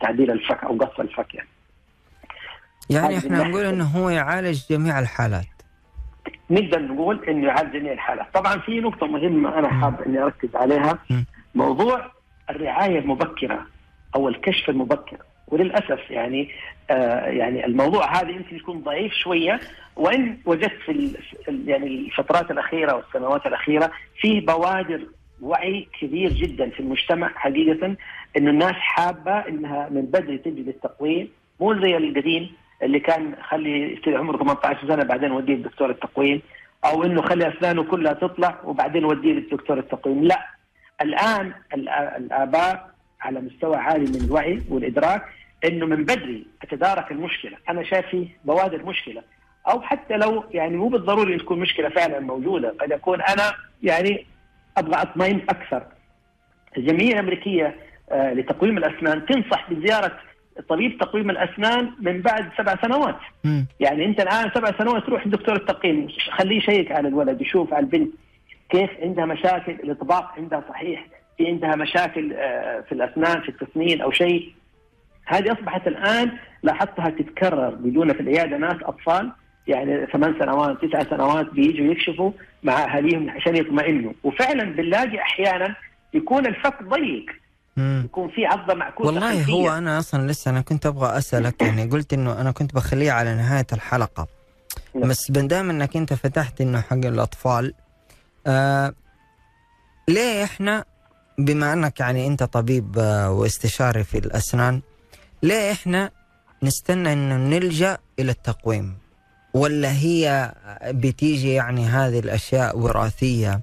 تعديل 0.00 0.30
الفك 0.30 0.64
أو 0.64 0.76
قص 0.76 1.00
الفك 1.00 1.34
يعني. 1.34 1.48
يعني 2.90 3.18
إحنا 3.18 3.48
نقول 3.48 3.64
إنه 3.64 3.84
هو 3.84 4.10
يعالج 4.10 4.62
جميع 4.70 4.98
الحالات. 4.98 5.46
نقدر 6.50 6.82
نقول 6.82 7.24
إنه 7.28 7.46
يعالج 7.46 7.72
جميع 7.76 7.92
الحالات، 7.92 8.26
طبعا 8.34 8.58
في 8.58 8.80
نقطة 8.80 9.06
مهمة 9.06 9.58
أنا 9.58 9.68
حاب 9.68 10.00
إني 10.02 10.18
أركز 10.18 10.56
عليها. 10.56 10.98
موضوع 11.54 12.12
الرعاية 12.50 12.98
المبكرة 12.98 13.66
أو 14.14 14.28
الكشف 14.28 14.70
المبكر. 14.70 15.16
وللأسف 15.48 16.10
يعني 16.10 16.50
آه 16.90 17.26
يعني 17.26 17.66
الموضوع 17.66 18.20
هذا 18.20 18.30
يمكن 18.30 18.56
يكون 18.56 18.82
ضعيف 18.82 19.12
شوية. 19.12 19.60
وإن 19.96 20.38
وجدت 20.44 20.78
في 20.86 21.16
يعني 21.66 21.86
الفترات 21.86 22.50
الأخيرة 22.50 22.94
والسنوات 22.94 23.46
الأخيرة 23.46 23.90
في 24.20 24.40
بوادر 24.40 25.06
وعي 25.42 25.88
كبير 26.00 26.32
جدا 26.32 26.70
في 26.70 26.80
المجتمع 26.80 27.28
حقيقة 27.34 27.96
إنه 28.36 28.50
الناس 28.50 28.74
حابة 28.74 29.32
إنها 29.48 29.88
من 29.88 30.02
بدري 30.02 30.38
تجي 30.38 30.62
للتقويم 30.62 31.28
مو 31.60 31.74
زي 31.82 31.96
القديم 31.96 32.50
اللي 32.82 33.00
كان 33.00 33.34
خلي 33.42 33.92
يصير 33.92 34.18
عمره 34.18 34.36
18 34.36 34.88
سنة 34.88 35.04
بعدين 35.04 35.32
وديه 35.32 35.54
لدكتور 35.54 35.90
التقويم 35.90 36.42
أو 36.84 37.04
إنه 37.04 37.22
خلي 37.22 37.48
أسنانه 37.48 37.82
كلها 37.82 38.12
تطلع 38.12 38.58
وبعدين 38.64 39.04
وديه 39.04 39.32
للدكتور 39.32 39.78
التقويم. 39.78 40.24
لا 40.24 40.46
الآن 41.02 41.52
الآباء 42.16 42.90
على 43.20 43.40
مستوى 43.40 43.76
عالي 43.76 44.04
من 44.04 44.24
الوعي 44.26 44.62
والإدراك 44.68 45.24
إنه 45.64 45.86
من 45.86 46.04
بدري 46.04 46.46
أتدارك 46.62 47.12
المشكلة، 47.12 47.56
أنا 47.68 47.82
شايف 47.82 48.06
فيه 48.06 48.26
بوادر 48.44 48.84
مشكلة 48.84 49.22
أو 49.68 49.80
حتى 49.80 50.16
لو 50.16 50.44
يعني 50.50 50.76
مو 50.76 50.88
بالضروري 50.88 51.38
تكون 51.38 51.58
مشكلة 51.60 51.88
فعلا 51.88 52.20
موجودة، 52.20 52.74
قد 52.80 52.90
يكون 52.90 53.20
أنا 53.20 53.54
يعني 53.82 54.26
أبغى 54.78 55.02
اطمئن 55.02 55.40
أكثر. 55.48 55.82
الجمعية 56.76 57.12
الأمريكية 57.12 57.76
آه، 58.12 58.32
لتقويم 58.32 58.78
الأسنان 58.78 59.26
تنصح 59.26 59.72
بزيارة 59.72 60.12
طبيب 60.68 60.98
تقويم 60.98 61.30
الأسنان 61.30 61.90
من 62.00 62.20
بعد 62.20 62.50
سبع 62.58 62.76
سنوات. 62.82 63.16
م. 63.44 63.62
يعني 63.80 64.04
أنت 64.04 64.20
الآن 64.20 64.50
سبع 64.54 64.78
سنوات 64.78 65.04
تروح 65.06 65.26
لدكتور 65.26 65.56
التقييم 65.56 66.08
خليه 66.30 66.56
يشيك 66.56 66.92
على 66.92 67.08
الولد 67.08 67.40
يشوف 67.40 67.74
على 67.74 67.84
البنت 67.84 68.14
كيف 68.70 68.90
عندها 69.02 69.24
مشاكل 69.24 69.72
الإطباق 69.72 70.32
عندها 70.38 70.64
صحيح 70.68 71.06
في 71.38 71.46
عندها 71.46 71.76
مشاكل 71.76 72.32
آه، 72.32 72.80
في 72.80 72.92
الأسنان 72.92 73.40
في 73.40 73.48
التسنين 73.48 74.00
أو 74.00 74.10
شيء 74.10 74.52
هذه 75.26 75.52
أصبحت 75.52 75.88
الآن 75.88 76.30
لاحظتها 76.62 77.10
تتكرر 77.10 77.70
بيجونا 77.70 78.12
في 78.12 78.20
العيادة 78.20 78.56
ناس 78.56 78.76
أطفال 78.82 79.32
يعني 79.66 80.06
ثمان 80.06 80.34
سنوات 80.38 80.84
تسع 80.84 81.10
سنوات 81.10 81.52
بيجوا 81.52 81.86
يكشفوا 81.86 82.32
مع 82.62 82.84
أهاليهم 82.84 83.30
عشان 83.30 83.56
يطمئنوا. 83.56 84.12
وفعلا 84.24 84.64
بنلاقي 84.64 85.18
أحيانا 85.18 85.76
يكون 86.14 86.46
الفك 86.46 86.82
ضيق. 86.82 87.26
يكون 87.76 88.28
في 88.28 88.46
عضة 88.46 88.74
معكوسة 88.74 89.06
والله 89.06 89.38
خلفية. 89.38 89.52
هو 89.52 89.70
أنا 89.78 89.98
أصلا 89.98 90.26
لسه 90.26 90.50
أنا 90.50 90.60
كنت 90.60 90.86
أبغى 90.86 91.18
أسألك 91.18 91.62
يعني 91.66 91.84
قلت 91.84 92.12
إنه 92.12 92.40
أنا 92.40 92.50
كنت 92.50 92.74
بخليه 92.74 93.12
على 93.12 93.34
نهاية 93.34 93.66
الحلقة. 93.72 94.26
نعم. 94.94 95.08
بس 95.08 95.30
دام 95.30 95.70
إنك 95.70 95.96
أنت 95.96 96.14
فتحت 96.14 96.60
إنه 96.60 96.80
حق 96.80 96.92
الأطفال 96.92 97.74
آه 98.46 98.94
ليه 100.08 100.44
إحنا 100.44 100.84
بما 101.38 101.72
إنك 101.72 102.00
يعني 102.00 102.26
أنت 102.26 102.42
طبيب 102.42 102.98
آه، 102.98 103.30
واستشاري 103.30 104.04
في 104.04 104.18
الأسنان 104.18 104.80
ليه 105.42 105.72
إحنا 105.72 106.10
نستنى 106.62 107.12
إنه 107.12 107.36
نلجأ 107.36 107.98
إلى 108.18 108.30
التقويم؟ 108.30 109.01
ولا 109.54 109.92
هي 109.92 110.52
بتيجي 110.84 111.52
يعني 111.52 111.86
هذه 111.86 112.18
الأشياء 112.18 112.78
وراثية 112.78 113.60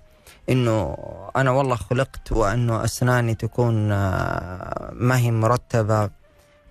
إنه 0.49 0.97
أنا 1.35 1.51
والله 1.51 1.75
خلقت 1.75 2.31
وإنه 2.31 2.83
أسناني 2.83 3.35
تكون 3.35 3.91
آه، 3.91 4.89
ما 4.93 5.17
هي 5.17 5.31
مرتبة 5.31 6.03
آه، 6.03 6.09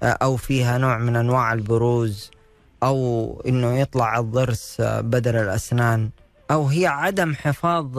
أو 0.02 0.36
فيها 0.36 0.78
نوع 0.78 0.98
من 0.98 1.16
أنواع 1.16 1.52
البروز 1.52 2.30
أو 2.82 3.42
إنه 3.46 3.78
يطلع 3.78 4.18
الضرس 4.18 4.76
بدل 4.80 5.36
الأسنان 5.36 6.10
أو 6.50 6.66
هي 6.66 6.86
عدم 6.86 7.34
حفاظ 7.34 7.98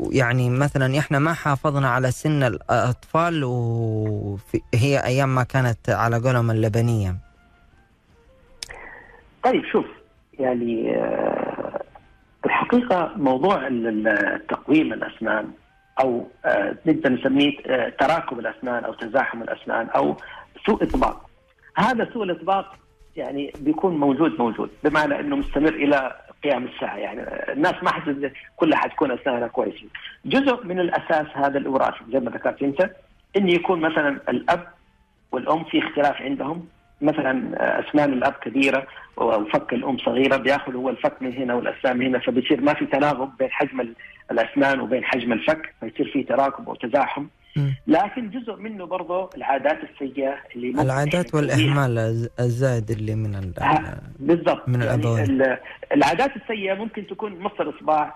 يعني 0.00 0.50
مثلا 0.50 0.98
إحنا 0.98 1.18
ما 1.18 1.32
حافظنا 1.32 1.88
على 1.90 2.10
سن 2.10 2.42
الأطفال 2.42 3.44
وهي 3.44 4.98
أيام 5.04 5.34
ما 5.34 5.42
كانت 5.42 5.90
على 5.90 6.18
قولهم 6.18 6.50
اللبنية. 6.50 7.23
طيب 9.44 9.64
شوف 9.64 9.86
يعني 10.38 10.96
آه، 10.96 11.80
الحقيقة 12.44 13.12
موضوع 13.16 13.68
تقويم 14.48 14.92
الأسنان 14.92 15.50
أو 16.00 16.26
آه، 16.44 16.76
نقدر 16.86 17.12
نسميه 17.12 17.52
آه، 17.66 17.88
تراكم 17.88 18.38
الأسنان 18.38 18.84
أو 18.84 18.94
تزاحم 18.94 19.42
الأسنان 19.42 19.86
أو 19.86 20.16
سوء 20.66 20.82
إطباق 20.82 21.30
هذا 21.76 22.08
سوء 22.12 22.24
الإطباق 22.24 22.74
يعني 23.16 23.52
بيكون 23.60 23.96
موجود 23.96 24.38
موجود 24.38 24.70
بمعنى 24.84 25.20
إنه 25.20 25.36
مستمر 25.36 25.74
إلى 25.74 26.16
قيام 26.44 26.64
الساعة 26.64 26.96
يعني 26.96 27.52
الناس 27.52 27.74
ما 27.82 27.92
حد 27.92 28.32
كلها 28.56 28.78
حتكون 28.78 29.10
أسنانها 29.10 29.48
كويسة. 29.48 29.86
جزء 30.24 30.64
من 30.66 30.80
الأساس 30.80 31.26
هذا 31.34 31.58
الوراثي 31.58 32.04
زي 32.12 32.20
ما 32.20 32.30
ذكرت 32.30 32.62
أنت 32.62 32.90
انه 33.36 33.52
يكون 33.52 33.80
مثلا 33.80 34.20
الأب 34.28 34.66
والأم 35.32 35.64
في 35.64 35.78
اختلاف 35.78 36.22
عندهم 36.22 36.66
مثلا 37.04 37.54
أسنان 37.88 38.12
الأب 38.12 38.32
كبيرة 38.32 38.86
وفك 39.16 39.72
الأم 39.72 39.98
صغيرة 39.98 40.36
بياخذ 40.36 40.74
هو 40.74 40.90
الفك 40.90 41.22
من 41.22 41.32
هنا 41.32 41.54
والأسنان 41.54 41.96
من 41.96 42.06
هنا 42.06 42.18
فبيصير 42.18 42.60
ما 42.60 42.74
في 42.74 42.86
تناغم 42.86 43.32
بين 43.38 43.50
حجم 43.50 43.94
الأسنان 44.30 44.80
وبين 44.80 45.04
حجم 45.04 45.32
الفك 45.32 45.74
فيصير 45.80 46.10
في 46.12 46.22
تراكم 46.22 46.64
أو 46.64 46.74
تزاحم. 46.74 47.26
لكن 47.86 48.30
جزء 48.30 48.56
منه 48.56 48.86
برضه 48.86 49.30
العادات 49.36 49.78
السيئة 49.82 50.34
اللي 50.56 50.68
ممكن 50.68 50.80
العادات 50.80 51.34
والإهمال 51.34 51.98
الزائد 52.40 52.90
اللي 52.90 53.14
من 53.14 53.52
بالضبط. 54.18 54.68
من 54.68 54.82
يعني 54.82 54.94
الأبوين. 54.94 55.56
العادات 55.92 56.36
السيئة 56.36 56.74
ممكن 56.74 57.06
تكون 57.06 57.38
مص 57.38 57.60
الاصبع 57.60 58.12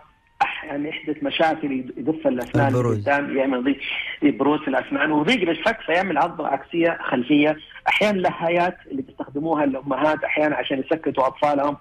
يعني 0.64 0.88
يحدث 0.88 1.22
مشاكل 1.22 1.72
يدف 1.72 2.26
الأسنان 2.26 2.76
قدام 2.76 3.36
يعمل 3.36 3.76
بروز 4.22 4.60
في 4.60 4.68
الأسنان 4.68 5.12
وضيق 5.12 5.38
للفك 5.38 5.80
فيعمل 5.80 6.18
عضله 6.18 6.48
عكسية 6.48 6.98
خلفية. 7.02 7.56
أحيانا 7.88 8.16
اللهايات 8.16 8.76
اللي 8.90 9.02
بيستخدموها 9.02 9.64
الأمهات 9.64 10.24
أحيانا 10.24 10.56
عشان 10.56 10.78
يسكتوا 10.78 11.26
أطفالهم 11.26 11.76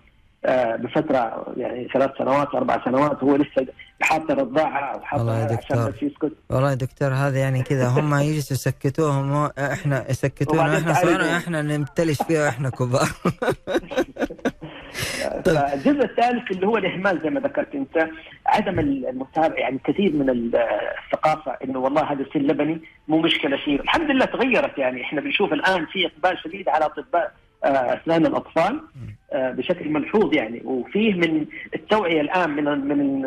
آه، 0.45 0.75
بفترة 0.75 1.53
يعني 1.57 1.87
ثلاث 1.93 2.11
سنوات 2.17 2.55
أربع 2.55 2.85
سنوات 2.85 3.23
هو 3.23 3.35
لسه 3.35 3.67
حاط 4.01 4.31
رضاعه 4.31 4.93
أو 4.93 5.01
حاط 5.01 5.19
عشان 5.21 5.88
بس 5.88 6.03
يسكت. 6.03 6.31
والله 6.49 6.69
يا 6.69 6.75
دكتور 6.75 7.13
هذا 7.13 7.39
يعني 7.39 7.63
كذا. 7.63 7.88
هم 7.99 8.15
يجلسوا 8.15 8.55
يسكتوهم 8.55 9.51
إحنا 9.60 10.12
يسكتونا 10.12 10.77
إحنا 10.77 10.93
صغار 10.93 11.38
إحنا 11.38 11.62
نمتلش 11.62 12.21
فيها 12.21 12.45
وإحنا 12.45 12.69
كبار. 12.69 13.07
طيب. 15.45 15.57
الجزء 15.73 16.03
الثالث 16.03 16.51
اللي 16.51 16.67
هو 16.67 16.77
الإهمال 16.77 17.21
زي 17.23 17.29
ما 17.29 17.39
ذكرت 17.39 17.75
أنت 17.75 18.10
عدم 18.45 18.79
المتابعة 18.79 19.57
يعني 19.57 19.79
كثير 19.83 20.13
من 20.13 20.29
الثقافة 20.29 21.57
إنه 21.63 21.79
والله 21.79 22.12
هذا 22.12 22.21
السن 22.21 22.39
لبني 22.39 22.81
مو 23.07 23.21
مشكلة 23.21 23.57
فيه 23.57 23.79
الحمد 23.79 24.12
لله 24.12 24.25
تغيرت 24.25 24.77
يعني 24.77 25.01
إحنا 25.01 25.21
بنشوف 25.21 25.53
الآن 25.53 25.86
في 25.86 26.05
إقبال 26.05 26.39
شديد 26.43 26.69
على 26.69 26.86
أطباء 26.86 27.31
أسنان 27.63 28.25
الأطفال 28.25 28.81
آه، 29.33 29.51
بشكل 29.51 29.89
ملحوظ 29.89 30.33
يعني. 30.33 30.61
وفيه 30.65 31.13
من 31.13 31.45
التوعية 31.75 32.21
الآن 32.21 32.49
من 32.49 32.63
من 32.63 33.25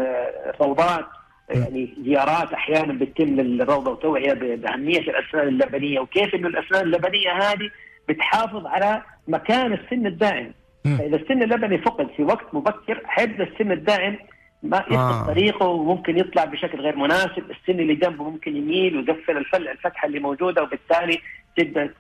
الروضات 0.54 1.04
يعني 1.50 1.94
زيارات 2.04 2.52
أحيانا 2.52 2.92
بتتم 2.92 3.24
للروضة 3.40 3.90
وتوعية 3.90 4.32
بأهمية 4.32 4.98
الأسنان 5.00 5.48
اللبنية 5.48 6.00
وكيف 6.00 6.34
إنه 6.34 6.48
الأسنان 6.48 6.82
اللبنية 6.82 7.32
هذه 7.32 7.70
بتحافظ 8.08 8.66
على 8.66 9.02
مكان 9.28 9.72
السن 9.72 10.06
الدائم. 10.06 10.52
فإذا 10.84 11.16
السن 11.16 11.42
اللبني 11.42 11.78
فقد 11.78 12.08
في 12.16 12.22
وقت 12.22 12.54
مبكر 12.54 13.00
حيبدا 13.04 13.44
السن 13.44 13.72
الدائم 13.72 14.18
ما 14.62 14.76
يفقد 14.76 14.92
آه. 14.92 15.26
طريقه 15.26 15.66
وممكن 15.66 16.18
يطلع 16.18 16.44
بشكل 16.44 16.80
غير 16.80 16.96
مناسب، 16.96 17.50
السن 17.50 17.80
اللي 17.80 17.94
جنبه 17.94 18.24
ممكن 18.24 18.56
يميل 18.56 18.96
ويقفل 18.96 19.36
الفل 19.36 19.68
الفتحة 19.68 20.06
اللي 20.06 20.18
موجودة 20.20 20.62
وبالتالي 20.62 21.20
تبدأ 21.56 21.90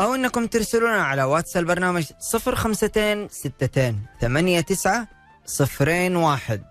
أو 0.00 0.14
أنكم 0.14 0.46
ترسلونا 0.46 1.02
على 1.02 1.22
واتس 1.22 1.56
البرنامج 1.56 2.04
052 2.34 3.24
62 3.24 4.06
89 4.18 5.06
صفرين 5.46 6.16
واحد. 6.16 6.62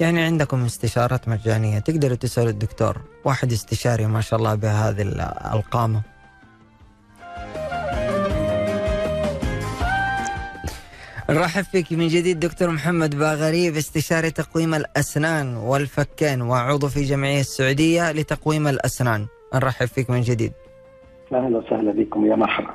يعني 0.00 0.22
عندكم 0.22 0.64
استشارات 0.64 1.28
مجانية 1.28 1.78
تقدروا 1.78 2.16
تسألوا 2.16 2.50
الدكتور. 2.50 3.00
واحد 3.24 3.52
استشاري 3.52 4.06
ما 4.06 4.20
شاء 4.20 4.38
الله 4.38 4.54
بهذه 4.54 5.02
القامة 5.54 6.02
نرحب 11.30 11.64
فيك 11.64 11.92
من 11.92 12.08
جديد 12.08 12.40
دكتور 12.40 12.70
محمد 12.70 13.16
باغريب 13.16 13.76
استشاري 13.76 14.30
تقويم 14.30 14.74
الأسنان 14.74 15.56
والفكين 15.56 16.42
وعضو 16.42 16.88
في 16.88 17.02
جمعية 17.04 17.40
السعودية 17.40 18.12
لتقويم 18.12 18.68
الأسنان. 18.68 19.26
نرحب 19.54 19.86
فيك 19.86 20.10
من 20.10 20.20
جديد. 20.20 20.52
أهلا 21.34 21.58
وسهلا 21.58 21.92
بكم 21.92 22.26
يا 22.26 22.36
مرحبا. 22.36 22.74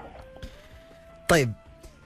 طيب 1.29 1.53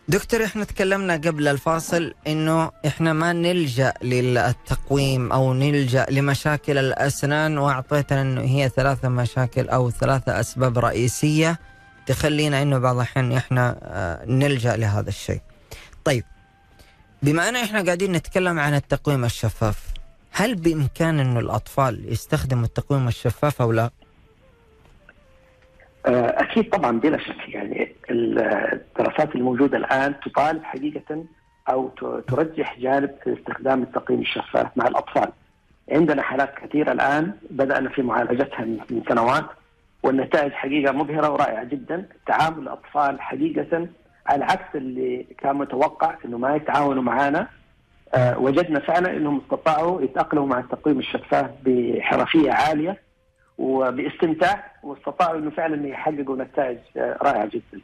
دكتور 0.07 0.43
إحنا 0.45 0.63
تكلمنا 0.63 1.13
قبل 1.13 1.47
الفاصل 1.47 2.13
إنه 2.27 2.71
إحنا 2.88 3.13
ما 3.13 3.33
نلجأ 3.33 3.93
للتقويم 4.01 5.31
أو 5.31 5.53
نلجأ 5.53 6.05
لمشاكل 6.09 6.77
الأسنان 6.77 7.57
وأعطيتنا 7.57 8.21
إنه 8.21 8.41
هي 8.41 8.69
ثلاثة 8.69 9.09
مشاكل 9.09 9.69
أو 9.69 9.91
ثلاثة 9.91 10.39
أسباب 10.39 10.79
رئيسية 10.79 11.59
تخلينا 12.05 12.62
إنه 12.62 12.77
بعض 12.77 12.95
الاحيان 12.95 13.31
إحنا 13.31 13.79
آه، 13.83 14.25
نلجأ 14.25 14.75
لهذا 14.75 15.09
الشيء. 15.09 15.41
طيب 16.03 16.23
بما 17.23 17.49
أن 17.49 17.55
إحنا 17.55 17.82
قاعدين 17.84 18.12
نتكلم 18.12 18.60
عن 18.60 18.73
التقويم 18.73 19.25
الشفاف 19.25 19.93
هل 20.32 20.55
بإمكان 20.55 21.19
انه 21.19 21.39
الأطفال 21.39 22.12
يستخدموا 22.12 22.63
التقويم 22.63 23.08
الشفاف 23.08 23.62
أو 23.62 23.71
لا؟ 23.71 23.89
آه، 26.05 26.41
أكيد 26.41 26.69
طبعا 26.69 26.99
بلا 26.99 27.17
شك 27.17 27.49
يعني 27.49 27.95
الدراسات 28.10 29.36
الموجودة 29.36 29.77
الآن 29.77 30.15
تطالب 30.25 30.63
حقيقة 30.63 31.23
أو 31.69 31.88
ترجح 32.27 32.79
جانب 32.79 33.15
استخدام 33.27 33.84
التقييم 33.84 34.21
الشفاف 34.21 34.67
مع 34.75 34.88
الأطفال. 34.88 35.32
عندنا 35.91 36.21
حالات 36.21 36.55
كثيرة 36.55 36.91
الآن 36.91 37.34
بدأنا 37.49 37.89
في 37.89 38.01
معالجتها 38.01 38.65
من 38.65 39.03
سنوات 39.10 39.45
والنتائج 40.03 40.51
حقيقة 40.51 40.91
مبهرة 40.91 41.29
ورائعة 41.29 41.63
جدا، 41.63 42.05
تعامل 42.27 42.63
الأطفال 42.63 43.21
حقيقة 43.21 43.88
على 44.29 44.45
عكس 44.45 44.75
اللي 44.75 45.25
كان 45.37 45.55
متوقع 45.55 46.15
إنه 46.25 46.37
ما 46.37 46.55
يتعاونوا 46.55 47.03
معنا 47.03 47.47
أه 48.13 48.39
وجدنا 48.39 48.79
فعلا 48.79 49.17
إنهم 49.17 49.41
استطاعوا 49.43 50.01
يتأقلموا 50.01 50.47
مع 50.47 50.59
التقويم 50.59 50.99
الشفاف 50.99 51.49
بحرفية 51.65 52.51
عالية 52.51 52.99
وباستمتاع 53.57 54.71
واستطاعوا 54.83 55.37
إنه 55.37 55.49
فعلا 55.49 55.87
يحققوا 55.87 56.37
نتائج 56.37 56.77
آه، 56.97 57.17
رائعة 57.21 57.45
جدا. 57.45 57.81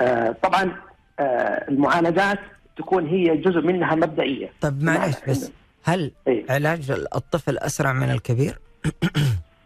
آه، 0.00 0.36
طبعا 0.42 0.76
آه، 1.20 1.68
المعالجات 1.68 2.38
تكون 2.76 3.06
هي 3.06 3.36
جزء 3.36 3.60
منها 3.60 3.94
مبدئية. 3.94 4.50
طب 4.60 4.82
معلش 4.82 5.16
بس 5.28 5.52
هل 5.84 6.12
إيه؟ 6.28 6.44
علاج 6.50 6.90
الطفل 6.90 7.58
أسرع 7.58 7.92
من 7.92 8.10
الكبير؟ 8.10 8.58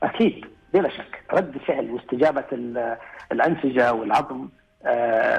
أكيد 0.02 0.44
بلا 0.74 0.88
شك 0.88 1.22
رد 1.32 1.58
فعل 1.66 1.90
واستجابة 1.90 2.44
الأنسجة 3.32 3.92
والعظم 3.92 4.48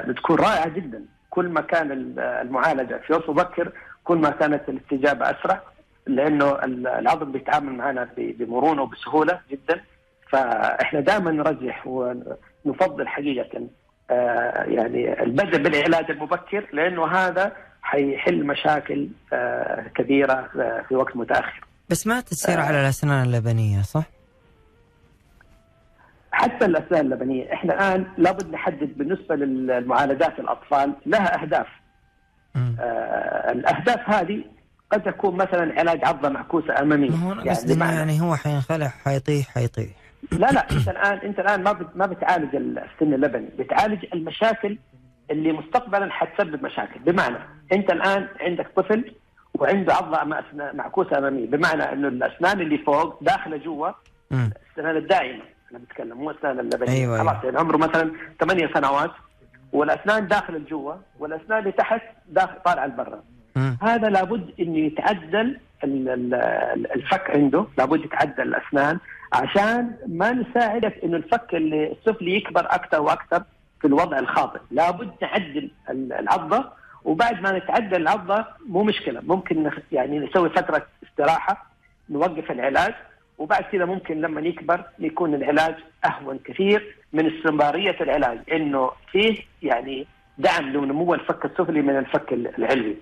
بتكون 0.08 0.36
رائعة 0.36 0.68
جدا 0.68 1.04
كل 1.30 1.48
ما 1.48 1.60
كان 1.60 2.14
المعالجة 2.18 3.00
في 3.06 3.12
وقت 3.12 3.30
مبكر 3.30 3.72
كل 4.04 4.18
ما 4.18 4.30
كانت 4.30 4.68
الاستجابة 4.68 5.30
أسرع 5.30 5.62
لأنه 6.06 6.58
العظم 6.98 7.32
بيتعامل 7.32 7.72
معنا 7.72 8.08
بمرونة 8.16 8.82
وبسهولة 8.82 9.40
جدا 9.50 9.80
فإحنا 10.30 11.00
دائما 11.00 11.30
نرجح 11.30 11.86
ونفضل 11.86 13.08
حقيقة 13.08 13.68
آه، 14.10 14.64
يعني 14.64 15.22
البدء 15.22 15.58
بالعلاج 15.58 16.10
المبكر 16.10 16.68
لأنه 16.72 17.06
هذا 17.06 17.52
حيحل 17.82 18.46
مشاكل 18.46 19.08
آه، 19.32 19.84
كبيرة 19.94 20.48
آه، 20.56 20.84
في 20.88 20.94
وقت 20.94 21.16
متأخر. 21.16 21.64
بس 21.90 22.06
ما 22.06 22.20
تسير 22.20 22.60
على 22.60 22.80
الأسنان 22.80 23.22
اللبنية 23.22 23.82
صح؟ 23.82 24.04
حتى 26.38 26.64
الأسنان 26.64 27.00
اللبنية. 27.00 27.52
إحنا 27.52 27.74
الآن 27.74 28.06
لابد 28.18 28.50
نحدد 28.52 28.98
بالنسبة 28.98 29.36
للمعالجات 29.36 30.38
الأطفال 30.38 30.94
لها 31.06 31.42
أهداف. 31.42 31.66
آه 32.56 33.52
الأهداف 33.52 34.10
هذه 34.10 34.44
قد 34.90 35.02
تكون 35.02 35.36
مثلا 35.36 35.80
علاج 35.80 36.04
عضله 36.04 36.28
معكوسة 36.28 36.82
أمامية. 36.82 37.10
ما 37.10 37.16
هو 37.16 37.32
يعني, 37.32 37.96
يعني 37.96 38.20
هو 38.20 38.36
حينخلع 38.36 38.88
حيطيح 39.04 39.48
حيطيح. 39.54 39.88
لا 40.32 40.46
لا 40.52 40.66
أنت 40.70 40.88
الان 40.88 41.18
أنت 41.18 41.38
الآن 41.38 41.62
ما 41.62 41.90
ما 41.94 42.06
بتعالج 42.06 42.56
السن 42.56 43.14
اللبني 43.14 43.48
بتعالج 43.58 44.06
المشاكل 44.14 44.78
اللي 45.30 45.52
مستقبلا 45.52 46.10
حتسبب 46.12 46.64
مشاكل. 46.64 47.00
بمعنى 47.00 47.38
أنت 47.72 47.90
الآن 47.90 48.28
عندك 48.40 48.66
طفل 48.76 49.14
وعنده 49.54 49.94
عضله 49.94 50.42
معكوسة 50.74 51.18
أمامية. 51.18 51.46
بمعنى 51.46 51.92
إنه 51.92 52.08
الأسنان 52.08 52.60
اللي 52.60 52.78
فوق 52.78 53.22
داخلة 53.22 53.56
جوا 53.56 53.90
الاسنان 54.32 54.96
الدائمة. 54.96 55.42
أنا 55.70 55.78
بتكلم 55.78 56.18
مو 56.18 56.30
الاسنان 56.30 56.60
اللبنية. 56.60 56.92
أيوة 56.92 57.18
خلاص 57.18 57.44
يعني 57.44 57.58
عمره 57.58 57.76
مثلا 57.76 58.12
ثمانية 58.40 58.70
سنوات 58.74 59.10
والأسنان 59.72 60.28
داخل 60.28 60.64
جوا 60.64 60.94
والأسنان 61.18 61.58
اللي 61.58 61.72
تحت 61.72 62.02
داخل 62.28 62.54
طالعه 62.64 62.86
لبرا. 62.86 63.22
هذا 63.82 64.08
لابد 64.08 64.54
انه 64.60 64.78
يتعدل 64.78 65.60
الفك 66.94 67.30
عنده 67.30 67.66
لابد 67.78 68.04
يتعدل 68.04 68.42
الأسنان 68.42 68.98
عشان 69.32 69.96
ما 70.06 70.32
نساعدك 70.32 71.04
إنه 71.04 71.16
الفك 71.16 71.54
اللي 71.54 71.92
السفلي 71.92 72.36
يكبر 72.36 72.60
أكثر 72.60 73.00
وأكثر 73.00 73.42
في 73.80 73.86
الوضع 73.86 74.18
الخاطئ، 74.18 74.60
لابد 74.70 75.10
نعدل 75.22 75.70
العضة 75.90 76.64
وبعد 77.04 77.40
ما 77.40 77.58
نتعدل 77.58 78.02
العضة 78.02 78.44
مو 78.68 78.82
مشكلة. 78.82 79.20
ممكن 79.20 79.70
يعني 79.92 80.18
نسوي 80.18 80.50
فترة 80.50 80.86
استراحة 81.02 81.66
نوقف 82.10 82.50
العلاج 82.50 82.94
وبعد 83.38 83.62
كذا 83.62 83.84
ممكن 83.84 84.20
لما 84.20 84.40
يكبر 84.40 84.84
يكون 84.98 85.34
العلاج 85.34 85.74
أهون 86.04 86.38
كثير 86.44 86.96
من 87.12 87.36
استمرارية 87.36 87.96
العلاج 88.00 88.38
إنه 88.52 88.90
فيه 89.12 89.36
يعني 89.62 90.06
دعم 90.38 90.68
لنمو 90.68 91.14
الفك 91.14 91.44
السفلي 91.44 91.82
من 91.82 91.98
الفك 91.98 92.32
العلوي. 92.32 92.96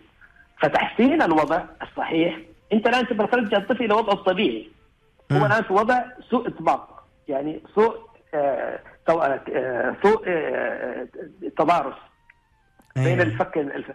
فتحسين 0.58 1.22
الوضع 1.22 1.62
الصحيح 1.82 2.38
أنت 2.72 2.88
الآن 2.88 3.06
تبغى 3.06 3.26
ترجع 3.26 3.58
الطفل 3.58 3.84
إلى 3.84 3.94
وضعه 3.94 4.14
الطبيعي 4.14 4.68
هو 5.32 5.46
الآن 5.46 5.62
في 5.62 5.72
وضع 5.72 6.04
سوء 6.30 6.48
إطباق 6.48 7.04
يعني 7.28 7.60
سوء 7.74 7.96
آه, 8.34 8.80
آه، 9.08 9.96
سوء 10.02 10.22
آه 10.26 11.06
تضارس 11.58 11.94
بين 12.96 13.06
أيوة. 13.06 13.22
الفك 13.22 13.58
الف... 13.58 13.92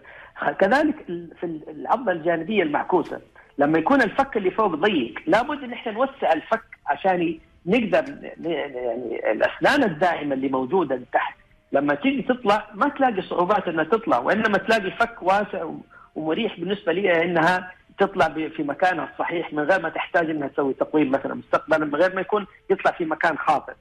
كذلك 0.58 0.96
في 1.40 1.60
العضلة 1.68 2.12
الجانبية 2.12 2.62
المعكوسة 2.62 3.20
لما 3.58 3.78
يكون 3.78 4.02
الفك 4.02 4.36
اللي 4.36 4.50
فوق 4.50 4.74
ضيق 4.74 5.14
لابد 5.26 5.62
إن 5.64 5.72
إحنا 5.72 5.92
نوسع 5.92 6.32
الفك 6.32 6.64
عشان 6.86 7.38
نقدر 7.66 8.04
يعني 8.22 9.32
الأسنان 9.32 9.82
الدائمة 9.84 10.34
اللي 10.34 10.48
موجودة 10.48 11.00
تحت 11.12 11.36
لما 11.72 11.94
تيجي 11.94 12.22
تطلع 12.22 12.66
ما 12.74 12.88
تلاقي 12.88 13.22
صعوبات 13.22 13.68
إنها 13.68 13.84
تطلع 13.84 14.18
وإنما 14.18 14.58
تلاقي 14.58 14.90
فك 14.90 15.22
واسع 15.22 15.70
ومريح 16.14 16.60
بالنسبة 16.60 16.92
لي 16.92 17.22
إنها 17.24 17.72
تطلع 17.98 18.28
في 18.28 18.62
مكانها 18.62 19.08
الصحيح 19.12 19.52
من 19.52 19.62
غير 19.62 19.80
ما 19.82 19.88
تحتاج 19.88 20.30
إنها 20.30 20.48
تسوي 20.48 20.74
تقويم 20.74 21.10
مثلا 21.10 21.34
مستقبلا 21.34 21.78
من 21.84 21.94
غير 21.94 22.14
ما 22.14 22.20
يكون 22.20 22.46
يطلع 22.70 22.90
في 22.92 23.04
مكان 23.04 23.38
خاطئ. 23.38 23.72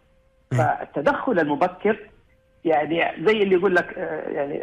فالتدخل 0.52 1.40
المبكر 1.40 2.00
يعني 2.66 3.26
زي 3.26 3.44
اللي 3.44 3.56
يقول 3.56 3.76
لك 3.76 3.94
آه، 3.98 4.30
يعني 4.30 4.62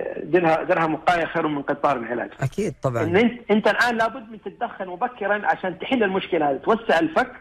درهم 0.64 0.94
وقاية 0.94 1.24
خير 1.24 1.48
من 1.48 1.62
قطار 1.62 1.96
العلاج. 1.96 2.30
أكيد 2.40 2.74
طبعا. 2.82 3.02
إن 3.02 3.16
انت 3.16 3.50
أنت 3.50 3.68
الآن 3.68 3.96
لابد 3.96 4.30
من 4.30 4.42
تتدخل 4.42 4.86
مبكرا 4.88 5.46
عشان 5.46 5.78
تحل 5.78 6.02
المشكلة 6.02 6.50
هذه، 6.50 6.56
توسع 6.56 6.98
الفك 6.98 7.32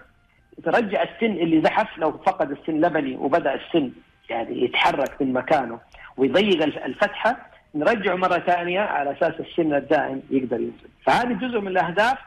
ترجع 0.64 1.04
السن 1.04 1.32
اللي 1.32 1.62
زحف 1.62 1.98
لو 1.98 2.12
فقد 2.12 2.52
السن 2.52 2.74
لبني 2.74 3.16
وبدأ 3.18 3.54
السن 3.54 3.92
يعني 4.30 4.64
يتحرك 4.64 5.22
من 5.22 5.34
مكانه 5.34 5.80
ويضيق 6.18 6.64
الفتحة 6.64 7.38
نرجعه 7.76 8.16
مرة 8.16 8.40
ثانية 8.40 8.80
على 8.82 9.12
أساس 9.12 9.34
السن 9.40 9.74
الدائم 9.74 10.22
يقدر 10.32 10.60
ينزل 10.60 10.88
فهذه 11.06 11.34
جزء 11.34 11.60
من 11.60 11.68
الأهداف 11.68 12.18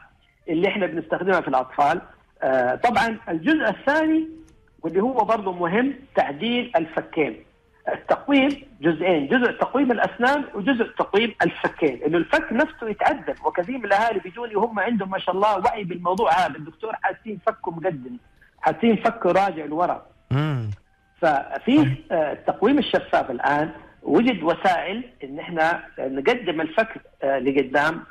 اللي 0.49 0.67
إحنا 0.67 0.85
بنستخدمها 0.85 1.41
في 1.41 1.47
الأطفال 1.47 2.01
آه 2.43 2.75
طبعا 2.75 3.17
الجزء 3.29 3.69
الثاني 3.69 4.29
واللي 4.81 5.01
هو 5.01 5.13
برضه 5.25 5.51
مهم 5.51 5.93
تعديل 6.15 6.71
الفكين 6.75 7.43
التقويم 7.89 8.49
جزئين 8.81 9.27
جزء 9.27 9.51
تقويم 9.51 9.91
الأسنان 9.91 10.43
وجزء 10.53 10.83
تقويم 10.83 11.33
الفكين 11.41 12.03
إنه 12.05 12.17
الفك 12.17 12.53
نفسه 12.53 12.89
يتعدل 12.89 13.35
وكثير 13.45 13.77
من 13.77 13.85
الأهالي 13.85 14.19
بيجوني 14.19 14.55
وهم 14.55 14.79
عندهم 14.79 15.09
ما 15.09 15.19
شاء 15.19 15.35
الله 15.35 15.57
وعي 15.59 15.83
بالموضوع 15.83 16.31
هذا. 16.33 16.55
الدكتور 16.57 16.95
حاسين 17.01 17.39
فكه 17.45 17.71
مقدم. 17.71 18.17
حاسين 18.61 18.95
فكه 18.95 19.31
راجع 19.31 19.65
لورا. 19.65 20.05
ففي 21.21 21.97
التقويم 22.11 22.75
آه، 22.75 22.79
الشفاف 22.79 23.31
الآن 23.31 23.69
وجد 24.03 24.43
وسائل 24.43 25.03
إن 25.23 25.39
إحنا 25.39 25.83
نقدم 25.99 26.61
الفك 26.61 27.01
آه، 27.23 27.39
لقدام 27.39 28.03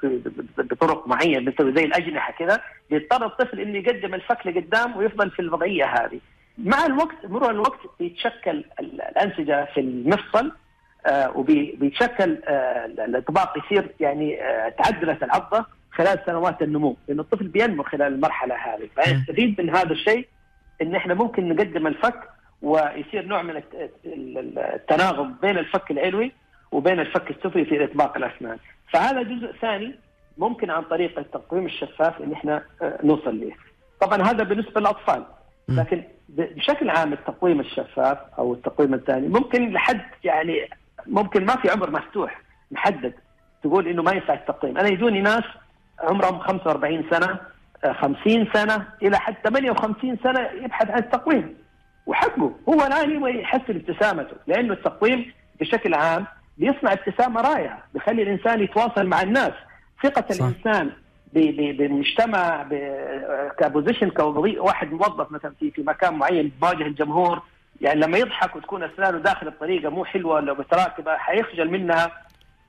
بطرق 0.59 1.09
معينة 1.09 1.51
بتسوي 1.51 1.73
زي 1.75 1.85
الأجنحة 1.85 2.33
كذا. 2.33 2.61
بيضطر 2.91 3.27
الطفل 3.27 3.61
إنه 3.61 3.79
يقدم 3.79 4.15
الفك 4.15 4.47
لقدام 4.47 4.97
ويفضل 4.97 5.31
في 5.31 5.43
الوضعية 5.43 5.85
هذه. 5.85 6.21
مع 6.65 6.87
الوقت 6.87 7.17
مرور 7.25 7.51
الوقت 7.51 7.81
بيتشكل 7.99 8.65
ال- 8.81 9.01
الأنسجة 9.03 9.65
في 9.75 9.81
المفصل 9.81 10.53
آه، 11.07 11.37
وبيتشكل 11.37 12.39
آه، 12.45 12.87
الاطباق 12.87 13.59
يصير 13.59 13.91
يعني 14.01 14.43
آه، 14.43 14.69
تعدلت 14.69 15.23
العضة 15.23 15.67
خلال 15.93 16.19
سنوات 16.27 16.63
النمو 16.63 16.97
لأن 17.09 17.21
الطفل 17.21 17.49
بينمو 17.49 17.83
خلال 17.83 18.13
المرحلة 18.13 18.55
هذه. 18.55 18.89
فيستفيد 18.97 19.61
من 19.61 19.71
هذا 19.77 19.93
الشيء 19.93 20.29
إن 20.83 20.95
إحنا 20.95 21.15
ممكن 21.15 21.49
نقدم 21.49 21.87
الفك 21.87 22.21
ويصير 22.63 23.25
نوع 23.27 23.43
من 23.43 23.57
الت- 23.57 23.91
ال- 24.05 24.59
التناغم 24.59 25.35
بين 25.43 25.59
الفك 25.59 25.91
العلوي 25.91 26.33
وبين 26.73 27.01
الفك 27.01 27.31
السفلي 27.31 27.65
في 27.65 27.85
إطباق 27.85 28.17
الأسنان. 28.17 28.59
فهذا 28.93 29.23
جزء 29.23 29.53
ثاني 29.61 29.95
ممكن 30.39 30.71
عن 30.71 30.83
طريق 30.83 31.19
التقويم 31.19 31.67
الشفاف 31.67 32.21
إن 32.21 32.33
إحنا 32.33 32.63
آه، 32.83 32.99
نوصل 33.05 33.41
له 33.41 33.53
طبعا 34.01 34.23
هذا 34.23 34.43
بالنسبة 34.45 34.81
للأطفال. 34.81 35.25
لكن 35.69 36.03
بشكل 36.29 36.91
عام 36.91 37.13
التقويم 37.13 37.61
الشفاف 37.61 38.19
أو 38.39 38.55
التقويم 38.55 38.95
الثاني 38.95 39.29
ممكن 39.29 39.73
لحد 39.73 40.01
يعني 40.25 40.69
ممكن 41.07 41.47
ما 41.47 41.57
في 41.57 41.71
عمر 41.71 41.91
مفتوح 41.91 42.41
محدد 42.71 43.15
تقول 43.63 43.89
إنه 43.89 44.03
ما 44.03 44.13
ينفع 44.13 44.35
التقويم. 44.35 44.79
أنا 44.79 44.89
يجوني 44.89 45.21
ناس 45.21 45.45
عمرهم 46.01 46.39
45 46.39 47.05
سنة 47.11 47.39
آه، 47.85 47.93
50 47.93 48.49
سنة 48.55 48.87
إلى 49.03 49.19
حد 49.19 49.35
58 49.45 50.19
سنة 50.23 50.41
يبحث 50.65 50.91
عن 50.91 50.99
التقويم 50.99 51.55
وحقه. 52.07 52.53
هو 52.69 52.87
الآن 52.87 53.11
يبغى 53.11 53.41
يحسن 53.41 53.63
ابتسامته 53.77 54.37
لأنه 54.47 54.73
التقويم 54.73 55.33
بشكل 55.61 55.95
عام 55.95 56.27
بيصنع 56.59 56.93
ابتسامة 56.93 57.41
رائعة 57.41 57.83
بيخلي 57.95 58.23
الإنسان 58.23 58.61
يتواصل 58.61 59.07
مع 59.07 59.23
الناس. 59.23 59.53
ثقة 60.03 60.35
صح. 60.35 60.45
الإنسان 60.45 60.91
ب- 61.35 61.39
ب- 61.39 61.77
بالمجتمع 61.77 62.63
ب- 62.63 63.51
كبوزيشن 63.59 64.11
كوظيفه 64.11 64.61
واحد 64.63 64.93
موظف 64.93 65.33
مثلا 65.33 65.53
في 65.61 65.71
في 65.71 65.83
مكان 65.83 66.15
معين 66.15 66.53
بواجه 66.61 66.83
الجمهور. 66.87 67.43
يعني 67.81 68.01
لما 68.01 68.19
يضحك 68.19 68.57
وتكون 68.57 68.83
أسنانه 68.83 69.19
داخل 69.19 69.51
بطريقه 69.51 69.89
مو 69.91 70.05
حلوة 70.05 70.35
ولا 70.35 70.53
متراكبة 70.55 71.17
حيخجل 71.17 71.71
منها. 71.71 72.13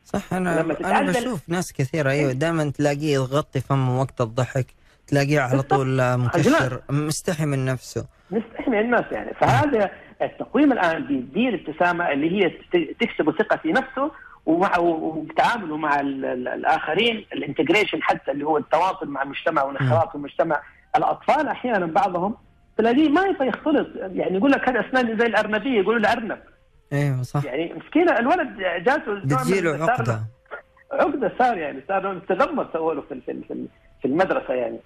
صح 0.05 0.33
أنا 0.33 0.61
لما 0.61 0.75
أنا 0.99 1.11
بشوف 1.11 1.49
ناس 1.49 1.73
كثيرة 1.73 2.09
أيوه 2.09 2.31
دائما 2.31 2.69
تلاقيه 2.71 3.13
يغطي 3.13 3.61
فمه 3.61 3.99
وقت 4.01 4.21
الضحك 4.21 4.65
تلاقيه 5.07 5.39
على. 5.39 5.61
طول 5.61 6.17
مكشر 6.17 6.81
مستحي 6.89 7.45
من 7.45 7.65
نفسه. 7.65 8.05
نستحي 8.31 8.71
من 8.71 8.79
الناس 8.79 9.05
يعني. 9.11 9.33
فهذا 9.33 9.91
التقويم 10.21 10.71
الآن 10.71 11.03
بيديه 11.07 11.49
الابتسامه 11.49 12.11
اللي 12.11 12.31
هي 12.31 12.49
ت- 12.49 12.95
تكسب 13.03 13.31
ثقة 13.39 13.57
في 13.57 13.71
نفسه 13.71 14.11
ومع 14.45 14.77
وتعامله 14.79 15.77
مع 15.77 15.99
ال- 15.99 16.25
ال- 16.25 16.47
الآخرين 16.47 17.25
الانتجريشن 17.33 18.03
حتى 18.03 18.31
اللي 18.31 18.45
هو 18.45 18.57
التواصل 18.57 19.07
مع 19.07 19.23
المجتمع 19.23 19.63
والانخراط 19.63 20.09
في 20.09 20.15
المجتمع 20.15 20.61
الأطفال 20.95 21.47
أحيانا 21.47 21.85
بعضهم 21.85 22.35
تلاقيه 22.77 23.09
ما 23.09 23.21
يختلط. 23.41 23.87
يعني 23.95 24.37
يقول 24.37 24.51
لك 24.51 24.69
هذا 24.69 24.89
أسنان 24.89 25.19
زي 25.19 25.25
الأرنبية 25.25 25.79
يقولوا 25.79 25.99
له 25.99 26.11
أرنب. 26.11 26.39
أيوه 26.93 27.21
صح. 27.21 27.45
يعني 27.45 27.73
مسكينة 27.73 28.19
الولد 28.19 28.57
جاته 28.85 29.13
بتجيله 29.13 29.85
عقدة. 29.85 30.21
عقدة 30.91 31.31
صار 31.39 31.57
يعني 31.57 31.81
صار 31.87 32.19
تذمر 32.29 32.67
سووا 32.73 32.93
له 32.93 33.01
في 33.01 33.21
في 34.01 34.05
المدرسة 34.05 34.53
يعني. 34.53 34.79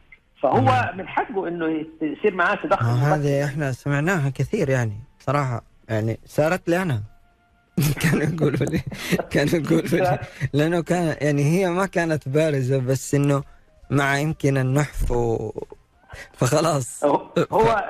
فهو 0.44 0.92
من 0.98 1.08
حقه 1.08 1.48
إنه 1.48 1.86
يصير 2.02 2.36
معاه 2.36 2.56
تدخل 2.56 2.86
آه،. 2.86 3.16
هذه 3.16 3.46
إحنا 3.46 3.72
سمعناها 3.72 4.30
كثير 4.30 4.70
يعني 4.70 4.94
صراحة 5.20 5.62
يعني 5.90 6.20
صارت 6.26 6.70
لي 6.70 6.82
أنا. 6.82 7.02
كانوا 8.02 8.24
يقولوا 8.24 8.66
لي 8.66 8.82
كانوا 9.30 9.56
يقولوا 9.56 9.82
لي. 9.88 10.20
لأنه 10.54 10.82
كان 10.82 11.16
يعني 11.22 11.44
هي 11.44 11.70
ما 11.70 11.86
كانت 11.86 12.30
بارزة 12.30 12.78
بس 12.78 13.16
إنه 13.16 13.44
مع 13.90 14.18
يمكن 14.18 14.58
النحف 14.58 15.12
و... 15.12 15.52
فخلاص. 16.34 17.04
هو 17.52 17.90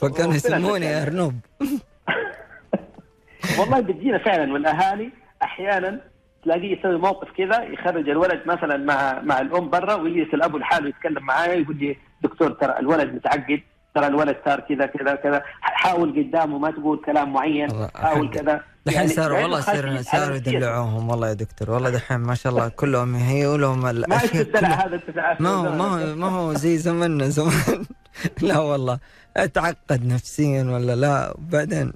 فكانوا 0.00 0.34
يسموني. 0.34 1.02
ارنب 1.02 1.40
والله 3.58 3.80
بتجينا 3.80 4.18
فعلا 4.18 4.52
والأهالي 4.52 5.10
أحيانا 5.42 6.00
تلاقيه 6.44 6.78
يسوي 6.78 6.98
موقف 6.98 7.28
كذا 7.36 7.62
يخرج 7.62 8.08
الولد 8.08 8.42
مثلا 8.46 8.76
مع 8.76 9.20
مع 9.20 9.40
الأم 9.40 9.70
برا 9.70 9.94
ويجلس 9.94 10.34
الأب 10.34 10.56
لحاله 10.56 10.88
يتكلم 10.88 11.22
معايا 11.22 11.54
يقول 11.54 11.76
لي 11.76 11.96
دكتور 12.22 12.50
ترى 12.50 12.78
الولد 12.78 13.14
متعقد. 13.14 13.60
ترى 13.96 14.06
الولد 14.06 14.36
صار 14.44 14.60
كذا 14.60 14.86
كذا 14.86 15.14
كذا. 15.14 15.42
حاول 15.60 16.08
قدامه 16.12 16.58
ما 16.58 16.70
تقول 16.70 17.02
كلام 17.06 17.32
معين 17.32 17.68
حاول 17.94 18.30
كذا. 18.30 18.60
دحين 18.86 18.98
يعني 18.98 19.08
صاروا 19.08 19.38
والله 19.42 19.60
صار 19.60 20.02
صاروا. 20.02 20.36
يدلعوهم. 20.36 21.08
والله 21.08 21.28
يا 21.28 21.32
دكتور 21.32 21.70
والله 21.70 21.90
دحين 21.90 22.16
ما 22.20 22.34
شاء 22.34 22.52
الله 22.52 22.68
كلهم 22.80 23.16
يهيئوا 23.16 23.56
لهم 23.58 23.82
ما 23.82 23.90
الاشياء 23.90 24.42
كلها. 24.44 24.86
هذا 24.86 25.00
ما 25.40 25.50
هو 25.50 25.62
ما 25.72 25.84
هو 25.84 26.14
ما 26.16 26.28
هو 26.28 26.52
زي 26.52 26.76
زماننا 26.78 27.28
زمان. 27.28 27.84
لا 28.48 28.58
والله. 28.58 28.98
أتعقد 29.36 30.06
نفسيا 30.06 30.62
ولا 30.64 30.96
لا؟ 30.96 31.34
وبعدين 31.38 31.92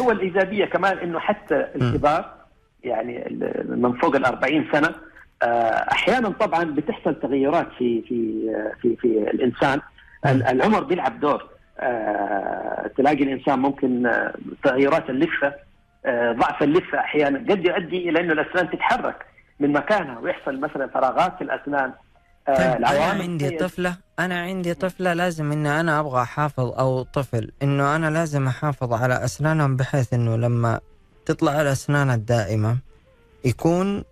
هو 0.00 0.10
الإيجابية 0.10 0.64
كمان 0.64 0.98
إنه 0.98 1.18
حتى 1.18 1.66
الكبار 1.76 2.34
يعني 2.84 3.38
من 3.68 3.92
فوق 3.98 4.16
ال 4.16 4.24
40 4.24 4.64
سنة 4.72 4.94
آه، 5.42 5.46
أحيانا 5.92 6.28
طبعا 6.28 6.64
بتحصل 6.64 7.14
تغيرات 7.20 7.66
في 7.78 8.02
في 8.08 8.48
في 8.82 8.96
في 8.96 9.08
الإنسان. 9.30 9.74
ال- 9.78 9.82
العمر 10.26 10.82
بيلعب 10.84 11.20
دور. 11.20 11.48
آه، 11.80 12.90
تلاقي 12.96 13.22
الإنسان 13.22 13.58
ممكن 13.58 14.06
آه، 14.06 14.34
تغيرات 14.64 15.10
اللثه 15.10 15.52
آه، 16.06 16.32
ضعف 16.32 16.62
اللثه 16.62 16.98
أحيانا. 16.98 17.38
قد 17.38 17.64
يؤدي 17.64 18.08
إلى 18.08 18.20
إنه 18.20 18.32
الأسنان 18.32 18.70
تتحرك 18.70 19.26
من 19.60 19.72
مكانها 19.72 20.18
ويحصل 20.18 20.60
مثلا 20.60 20.86
فراغات 20.86 21.36
في 21.36 21.44
الأسنان. 21.44 21.92
طيب 22.46 22.58
أنا 22.58 23.04
عندي 23.22 23.50
طفلة 23.50 23.96
أنا 24.18 24.40
عندي 24.40 24.74
طفلة 24.74 25.12
لازم 25.12 25.52
إنه 25.52 25.80
أنا 25.80 26.00
أبغى 26.00 26.22
أحافظ 26.22 26.78
أو 26.78 27.02
طفل 27.02 27.50
إنه 27.62 27.96
أنا 27.96 28.10
لازم 28.10 28.46
أحافظ 28.46 28.92
على 28.92 29.24
أسنانهم 29.24 29.76
بحيث 29.76 30.14
إنه 30.14 30.36
لما 30.36 30.80
تطلع 31.26 31.60
الأسنان 31.60 32.10
الدائمة 32.10 32.76
يكون 33.44 34.04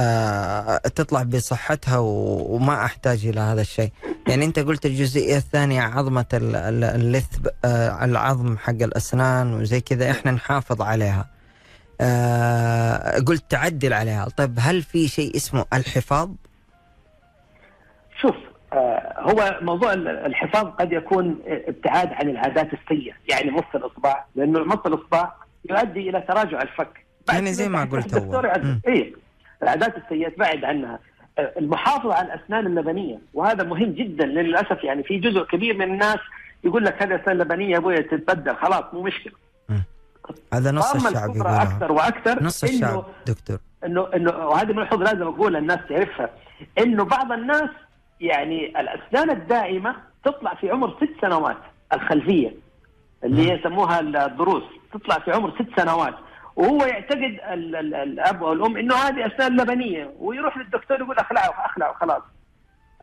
آه 0.00 0.76
تطلع 0.76 1.22
بصحتها 1.22 1.98
وما 1.98 2.84
أحتاج 2.84 3.26
إلى 3.26 3.40
هذا 3.40 3.60
الشيء. 3.60 3.90
يعني 4.28 4.44
انت 4.44 4.58
قلت 4.58 4.86
الجزئية 4.86 5.36
الثانية 5.36 5.80
عظمة 5.82 6.26
ال- 6.34 6.56
ال- 6.56 6.84
اللث 6.84 7.38
آه 7.64 8.04
العظم 8.04 8.56
حق 8.58 8.70
الأسنان 8.82 9.54
وزي 9.54 9.80
كذا 9.80 10.10
إحنا 10.10 10.30
نحافظ 10.32 10.82
عليها. 10.82 11.26
آه 12.00 13.18
قلت 13.26 13.44
تعدل 13.50 13.92
عليها. 13.92 14.28
طيب 14.36 14.54
هل 14.60 14.82
في 14.82 15.08
شيء 15.08 15.36
اسمه 15.36 15.64
الحفاظ؟ 15.74 16.30
شوف 18.20 18.34
آه، 18.72 19.14
هو 19.18 19.58
موضوع 19.62 19.92
ال- 19.92 20.08
الحفاظ 20.08 20.66
قد 20.66 20.92
يكون 20.92 21.38
ابتعاد 21.46 22.08
عن 22.12 22.28
العادات 22.30 22.68
السيئة 22.72 23.12
يعني 23.28 23.50
مص 23.50 23.64
الإصبع 23.74 24.24
لأنه 24.34 24.64
مص 24.64 24.78
الإصبع 24.86 25.32
يؤدي 25.70 26.10
إلى 26.10 26.20
تراجع 26.28 26.62
الفك. 26.62 27.04
يعني 27.28 27.52
زي 27.52 27.68
ما 27.68 27.84
قلت. 27.84 28.12
يعد- 28.44 28.80
إيه 28.88 29.12
العادات 29.62 29.94
السيئة 29.96 30.28
تبعد 30.28 30.64
عنها. 30.64 30.98
المحافظة 31.38 32.14
على 32.14 32.34
الأسنان 32.34 32.66
اللبنية 32.66 33.18
وهذا 33.34 33.64
مهم 33.64 33.90
جدا 33.92 34.26
للأسف. 34.26 34.84
يعني 34.84 35.02
في 35.02 35.18
جزء 35.18 35.42
كبير 35.44 35.76
من 35.76 35.82
الناس 35.92 36.18
يقول 36.64 36.84
لك 36.84 37.02
هذه 37.02 37.22
اسنان 37.22 37.38
لبنيه 37.38 37.72
يا 37.72 37.78
أبوي 37.78 38.02
تتبدل 38.02 38.56
خلاص 38.56 38.84
مو 38.92 39.02
مشكلة. 39.02 39.32
هذا 40.54 40.70
نص 40.70 40.94
الشعب 40.94 41.36
يقولها. 41.36 41.62
أكثر 41.62 41.92
وأكثر 41.92 42.42
نص 42.42 42.64
إنه- 42.64 42.68
الشعب 42.68 43.04
دكتور. 43.26 43.58
إنه 43.84 44.08
إنه 44.14 44.30
وهذه 44.30 44.72
ملحوظه 44.72 45.04
لازم 45.04 45.22
اقولها 45.22 45.60
الناس 45.60 45.78
تعرفها. 45.88 46.30
إنه 46.78 47.04
بعض 47.04 47.32
الناس 47.32 47.70
يعني 48.20 48.80
الأسنان 48.80 49.30
الدائمة 49.30 49.96
تطلع 50.24 50.54
في 50.54 50.70
عمر 50.70 50.96
ست 50.96 51.20
سنوات 51.20 51.56
الخلفية 51.92 52.54
اللي 53.24 53.48
يسموها 53.48 54.00
الضروس 54.00 54.62
تطلع 54.92 55.18
في 55.18 55.30
عمر 55.32 55.50
ست 55.50 55.80
سنوات. 55.80 56.14
وهو 56.58 56.84
يعتقد 56.84 57.22
ال 57.52 57.76
ال 57.76 57.94
الأب 57.94 58.44
أو 58.44 58.52
الام 58.52 58.76
إنه 58.76 58.94
هذه 58.94 59.26
أسنان 59.26 59.60
لبنية 59.60 60.14
ويروح 60.18 60.56
للدكتور 60.56 61.00
يقول 61.00 61.16
اخلعه 61.16 61.66
اخلعه 61.66 61.92
خلاص. 61.92 62.22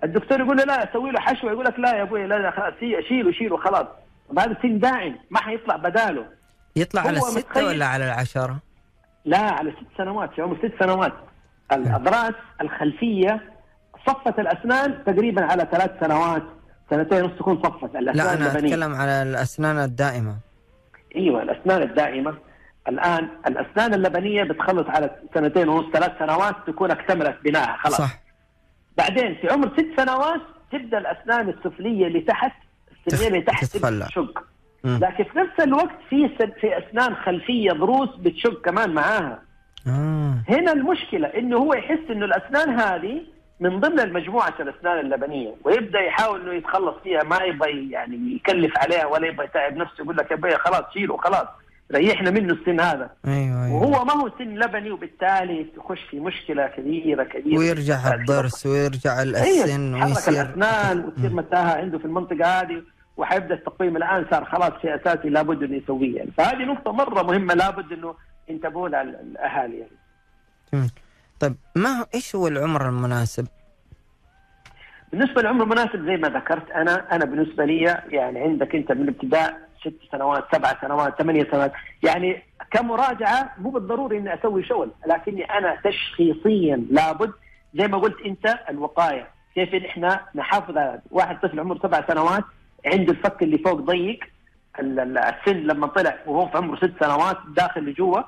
الدكتور 0.03 0.39
يقول 0.39 0.57
له 0.57 0.63
لا 0.63 0.89
سوي 0.93 1.11
له 1.11 1.19
حشوة 1.19 1.51
يقول 1.51 1.65
لك 1.65 1.79
لا 1.79 1.95
يا 1.97 2.01
أبوي 2.01 2.27
لا 2.27 2.39
لا 2.39 2.51
خلاص 2.51 2.73
شيله 2.79 3.31
شيله 3.31 3.57
خلاص. 3.57 3.87
طب 4.29 4.39
هذا 4.39 4.57
سن 4.61 4.79
دائم 4.79 5.15
ما 5.29 5.39
حيطلع 5.39 5.75
بداله. 5.75 6.25
يطلع 6.75 7.01
على 7.01 7.17
الستة 7.17 7.65
ولا 7.65 7.85
على 7.85 8.05
العشرة؟ 8.05 8.59
لا 9.25 9.39
على 9.39 9.71
ست 9.71 9.97
سنوات 9.97 10.33
في 10.33 10.41
عمر 10.41 10.57
ست 10.57 10.83
سنوات. 10.83 11.13
الأضراس 11.71 12.33
الخلفية 12.61 13.41
صفت 14.07 14.39
الأسنان 14.39 15.03
تقريبا 15.05 15.45
على 15.45 15.67
ثلاث 15.71 15.91
سنوات 15.99 16.43
سنتين 16.89 17.23
ونص 17.23 17.39
تكون 17.39 17.61
صفت. 17.63 17.95
الأسنان 17.95 18.27
لا 18.27 18.33
أنا 18.33 18.51
اللبنية. 18.51 18.73
أتكلم 18.73 18.95
على 18.95 19.21
الأسنان 19.21 19.77
الدائمة. 19.77 20.35
أيوه 21.15 21.41
الأسنان 21.41 21.81
الدائمة. 21.81 22.37
الآن 22.87 23.29
الأسنان 23.47 23.93
اللبنية 23.93 24.43
بتخلص 24.43 24.87
على 24.87 25.15
سنتين 25.33 25.69
ونص 25.69 25.85
ثلاث 25.93 26.11
سنوات 26.19 26.55
تكون 26.67 26.91
اكتملت 26.91 27.37
بناءها 27.43 27.77
خلاص 27.77 27.97
صح 27.97 28.19
بعدين 28.97 29.35
في 29.35 29.49
عمر 29.49 29.69
ست 29.73 30.01
سنوات 30.01 30.41
تبدأ 30.71 30.97
الأسنان 30.97 31.49
السفلية 31.49 32.07
اللي 32.07 32.21
تحت 32.21 32.51
السنيه 33.07 33.27
اللي 33.27 33.41
تحت. 33.41 33.63
تشق. 34.07 34.43
لكن 34.99 35.23
في 35.23 35.39
نفس 35.39 35.59
الوقت 35.59 35.95
في 36.09 36.29
في 36.61 36.77
أسنان 36.77 37.15
خلفية 37.15 37.71
ضروس 37.71 38.09
بتشق 38.19 38.61
كمان 38.61 38.93
معاها 38.93 39.39
آه. 39.87 40.35
هنا 40.49 40.71
المشكلة 40.71 41.27
إنه 41.27 41.57
هو 41.57 41.73
يحس 41.73 41.99
إنه 42.09 42.25
الأسنان 42.25 42.79
هذه 42.79 43.21
من 43.59 43.79
ضمن 43.79 43.99
المجموعة 43.99 44.53
الأسنان 44.59 44.99
اللبنية 44.99 45.55
ويبدأ 45.63 45.99
يحاول 45.99 46.41
إنه 46.41 46.53
يتخلص 46.53 46.95
فيها 47.03 47.23
ما 47.23 47.37
يبغى 47.43 47.91
يعني 47.91 48.35
يكلف 48.35 48.77
عليها 48.77 49.05
ولا 49.05 49.27
يبغى 49.27 49.45
يتعب 49.45 49.75
نفسه 49.77 50.03
يقول 50.03 50.17
لك 50.17 50.31
يا 50.31 50.57
خلاص 50.57 50.93
شيله 50.93 51.17
خلاص 51.17 51.47
ريحنا 51.91 52.31
منه 52.31 52.53
السن 52.53 52.79
هذا. 52.79 53.09
أيوه 53.25 53.65
أيوه. 53.65 53.73
وهو 53.73 54.05
ما 54.05 54.13
هو 54.13 54.31
سن 54.39 54.55
لبني 54.55 54.91
وبالتالي 54.91 55.63
تخش 55.77 56.01
في 56.11 56.19
مشكلة 56.19 56.67
كبيرة 56.67 57.23
كبيرة. 57.23 57.57
ويرجع 57.57 58.13
الضرس 58.13 58.65
ويرجع 58.65 59.21
السن 59.21 59.93
أيوة، 59.95 60.07
ويصير. 60.07 60.41
الأسنان 60.41 61.05
وتصير 61.05 61.33
متاهه 61.33 61.77
عنده 61.77 61.97
في 61.97 62.05
المنطقة 62.05 62.61
هذه. 62.61 62.83
وحيبدأ 63.17 63.53
التقويم 63.55 63.97
الآن 63.97 64.25
صار 64.31 64.45
خلاص 64.45 64.71
شيء 64.81 64.95
أساسي 64.95 65.29
لابد 65.29 65.63
إنه 65.63 65.75
يسويه 65.75 66.15
يعني. 66.17 66.31
فهذه 66.37 66.63
نقطة 66.63 66.91
مرة 66.91 67.23
مهمة 67.23 67.53
لابد 67.53 67.91
إنه 67.91 68.15
ينتبهوا 68.49 68.89
لها 68.89 69.01
الأهالي 69.01 69.77
يعني. 69.77 69.97
جميل. 70.73 70.91
طيب 71.39 71.55
ما 71.75 71.89
هو 71.89 72.05
إيش 72.15 72.35
هو 72.35 72.47
العمر 72.47 72.89
المناسب؟ 72.89 73.47
بالنسبة 75.11 75.41
للعمر 75.41 75.63
المناسب 75.63 76.05
زي 76.05 76.17
ما 76.17 76.29
ذكرت 76.29 76.71
أنا 76.71 77.15
أنا 77.15 77.25
بالنسبة 77.25 77.65
لي 77.65 77.81
يعني 78.09 78.39
عندك 78.39 78.75
أنت 78.75 78.91
من 78.91 79.07
ابتداء 79.07 79.64
ست 79.85 80.11
سنوات 80.11 80.43
سبع 80.55 80.73
سنوات 80.81 81.21
ثمانية 81.21 81.47
سنوات. 81.51 81.71
يعني 82.03 82.43
كمراجعة 82.71 83.51
مو 83.57 83.69
بالضروري 83.69 84.17
إني 84.17 84.33
أسوي 84.33 84.63
شغل 84.63 84.91
لكني 85.07 85.43
أنا 85.43 85.77
تشخيصيا 85.83 86.85
لابد 86.91 87.31
زي 87.73 87.87
ما 87.87 87.97
قلت 87.97 88.21
أنت 88.25 88.59
الوقاية. 88.69 89.27
كيف 89.55 89.73
إن 89.73 89.85
إحنا 89.85 90.21
نحافظ 90.35 90.77
على 90.77 91.01
واحد 91.11 91.39
طفل 91.39 91.59
عمره 91.59 91.77
سبع 91.83 92.07
سنوات 92.07 92.43
عنده 92.85 93.11
الفك 93.11 93.43
اللي 93.43 93.57
فوق 93.57 93.73
ضيق 93.81 94.19
ال- 94.79 94.99
ال- 94.99 95.17
السن 95.17 95.57
لما 95.57 95.87
طلع 95.87 96.15
وهو 96.25 96.47
في 96.47 96.57
عمره 96.57 96.75
ست 96.75 96.93
سنوات 97.03 97.37
داخل 97.57 97.81
لجوا 97.81 98.21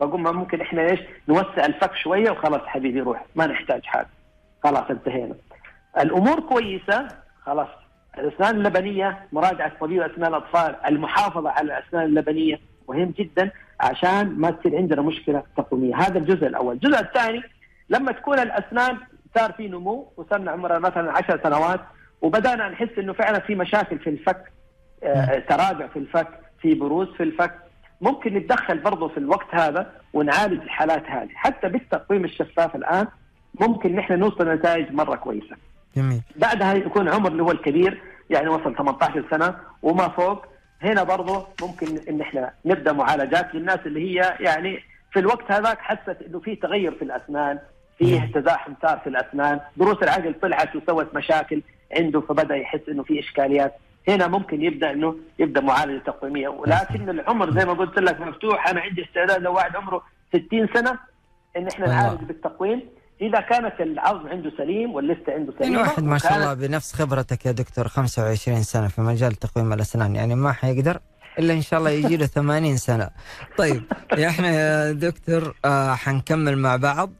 فقلنا 0.00 0.32
ممكن 0.32 0.60
إحنا 0.60 0.82
إيش 0.90 1.00
نوسع 1.28 1.64
الفك 1.66 1.94
شوية 1.94 2.30
وخلاص 2.30 2.60
حبيبي 2.66 3.00
روح 3.00 3.24
ما 3.34 3.46
نحتاج 3.46 3.84
حاجة. 3.84 4.08
خلاص 4.64 4.90
انتهينا. 4.90 5.34
الأمور 6.00 6.40
كويسة 6.40 7.08
خلاص 7.46 7.68
الأسنان 8.18 8.56
اللبنية 8.56 9.26
مراجعة 9.32 9.72
طبيب 9.80 10.02
أسنان 10.02 10.34
الأطفال 10.34 10.76
المحافظة 10.86 11.50
على 11.50 11.78
الأسنان 11.78 12.04
اللبنية 12.04 12.60
مهم 12.88 13.14
جدا 13.18 13.50
عشان 13.80 14.34
ما 14.38 14.50
تصير 14.50 14.76
عندنا 14.76 15.02
مشكلة 15.02 15.42
تقويميه 15.56 15.96
هذا 15.96 16.18
الجزء 16.18 16.46
الأول. 16.46 16.74
الجزء 16.74 17.00
الثاني 17.00 17.42
لما 17.90 18.12
تكون 18.12 18.38
الأسنان 18.38 18.98
صار 19.38 19.52
في 19.52 19.68
نمو 19.68 20.12
وصلنا 20.16 20.50
عمرنا 20.50 20.78
مثلا 20.78 21.12
10 21.12 21.40
سنوات 21.42 21.80
وبدأنا 22.22 22.68
نحس 22.68 22.98
إنه 22.98 23.12
فعلا 23.12 23.38
في 23.38 23.54
مشاكل 23.54 23.98
في 23.98 24.10
الفك 24.10 24.52
آه، 25.04 25.38
تراجع 25.38 25.86
في 25.86 25.98
الفك 25.98 26.28
في 26.60 26.74
بروز 26.74 27.08
في 27.08 27.22
الفك. 27.22 27.54
ممكن 28.00 28.34
نتدخل 28.34 28.78
برضه 28.78 29.08
في 29.08 29.18
الوقت 29.18 29.46
هذا 29.54 29.92
ونعالج 30.12 30.62
الحالات 30.62 31.06
هذه. 31.06 31.30
حتى 31.34 31.68
بالتقويم 31.68 32.24
الشفاف 32.24 32.76
الآن 32.76 33.06
ممكن 33.60 33.96
نحن 33.96 34.18
نوصل 34.18 34.48
لنتائج 34.48 34.92
مرة 34.92 35.16
كويسة. 35.16 35.56
جميل. 35.96 36.22
بعدها 36.36 36.74
يكون 36.74 37.08
عمر 37.08 37.32
اللي 37.32 37.42
هو 37.42 37.50
الكبير 37.50 38.02
يعني 38.30 38.48
وصل 38.48 38.76
18 38.76 39.24
سنة 39.30 39.56
وما 39.82 40.08
فوق. 40.08 40.46
هنا 40.82 41.02
برضه 41.02 41.46
ممكن 41.62 41.86
إن 42.08 42.20
إحنا 42.20 42.52
نبدأ 42.64 42.92
معالجات 42.92 43.54
للناس 43.54 43.78
اللي 43.86 44.00
هي 44.00 44.36
يعني 44.40 44.80
في 45.12 45.18
الوقت 45.18 45.52
هذاك 45.52 45.78
حست 45.78 46.16
إنه 46.26 46.40
في 46.40 46.56
تغير 46.56 46.94
في 46.94 47.02
الأسنان 47.02 47.58
فيه 47.98 48.30
تزاحم 48.34 48.72
صار 48.82 48.98
في 48.98 49.06
الأسنان 49.06 49.60
ضروس 49.78 50.02
العقل 50.02 50.34
طلعت 50.42 50.76
وسوت 50.76 51.14
مشاكل 51.14 51.62
عنده 51.96 52.20
فبدأ 52.20 52.56
يحس 52.56 52.80
إنه 52.88 53.02
في 53.02 53.20
إشكاليات. 53.20 53.74
هنا 54.08 54.26
ممكن 54.26 54.62
يبدأ 54.62 54.90
إنه 54.90 55.16
يبدأ 55.38 55.60
معالجة 55.60 55.98
تقويمية. 55.98 56.48
ولكن 56.48 57.08
العمر 57.08 57.50
زي 57.58 57.64
ما 57.64 57.72
قلت 57.72 57.98
لك 57.98 58.20
مفتوح. 58.20 58.68
أنا 58.68 58.80
عندي 58.80 59.04
استعداد 59.04 59.42
لو 59.42 59.54
واحد 59.54 59.76
عمره 59.76 60.02
60 60.28 60.68
سنة 60.74 60.98
إن 61.56 61.68
إحنا. 61.68 61.86
نعالج 61.86 62.22
بالتقويم. 62.24 62.82
إذا 63.22 63.40
كانت 63.40 63.80
العظم 63.80 64.28
عنده 64.28 64.52
سليم 64.58 64.94
واللسته 64.94 65.32
عنده 65.32 65.52
يعني 65.60 65.66
سليمه 65.74 65.80
واحد 65.80 66.02
ما 66.02 66.18
شاء 66.18 66.36
الله 66.36 66.54
بنفس 66.54 66.92
خبرتك 66.92 67.46
يا 67.46 67.52
دكتور 67.52 67.88
25 67.88 68.62
سنة 68.62 68.88
في 68.88 69.00
مجال 69.00 69.32
تقويم 69.32 69.72
الأسنان 69.72 70.16
يعني 70.16 70.34
ما 70.34 70.52
حيقدر 70.52 70.98
إلا 71.38 71.54
إن 71.54 71.62
شاء 71.62 71.78
الله 71.78 71.90
يجي 71.90 72.16
له 72.16 72.26
80 72.26 72.76
سنة. 72.76 73.10
طيب 73.58 73.82
يا 74.18 74.28
إحنا 74.28 74.48
يا 74.50 74.92
دكتور 74.92 75.54
آه 75.64 75.94
حنكمل 75.94 76.58
مع 76.58 76.76
بعض. 76.76 77.10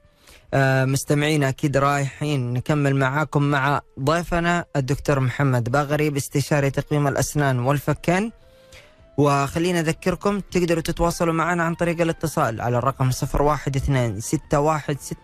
آه 0.55 0.85
مستمعين 0.85 1.45
أكيد 1.45 1.77
رايحين 1.77 2.53
نكمل 2.53 2.97
معاكم 2.97 3.43
مع 3.43 3.81
ضيفنا 4.01 4.65
الدكتور 4.77 5.21
محمد 5.21 5.71
باغري 5.71 6.11
باستشاري 6.11 6.71
تقويم 6.71 7.09
الأسنان 7.09 7.59
والفكان. 7.59 8.31
وخلينا 9.19 9.81
أذكركم 9.81 10.41
تقدروا 10.41 10.83
تتواصلوا 10.83 11.35
معنا 11.35 11.63
عن 11.63 11.75
طريق 11.75 12.01
الاتصال 12.01 12.61
على 12.61 12.79
الرقم 12.79 13.09
012 13.09 13.43
61 13.43 14.21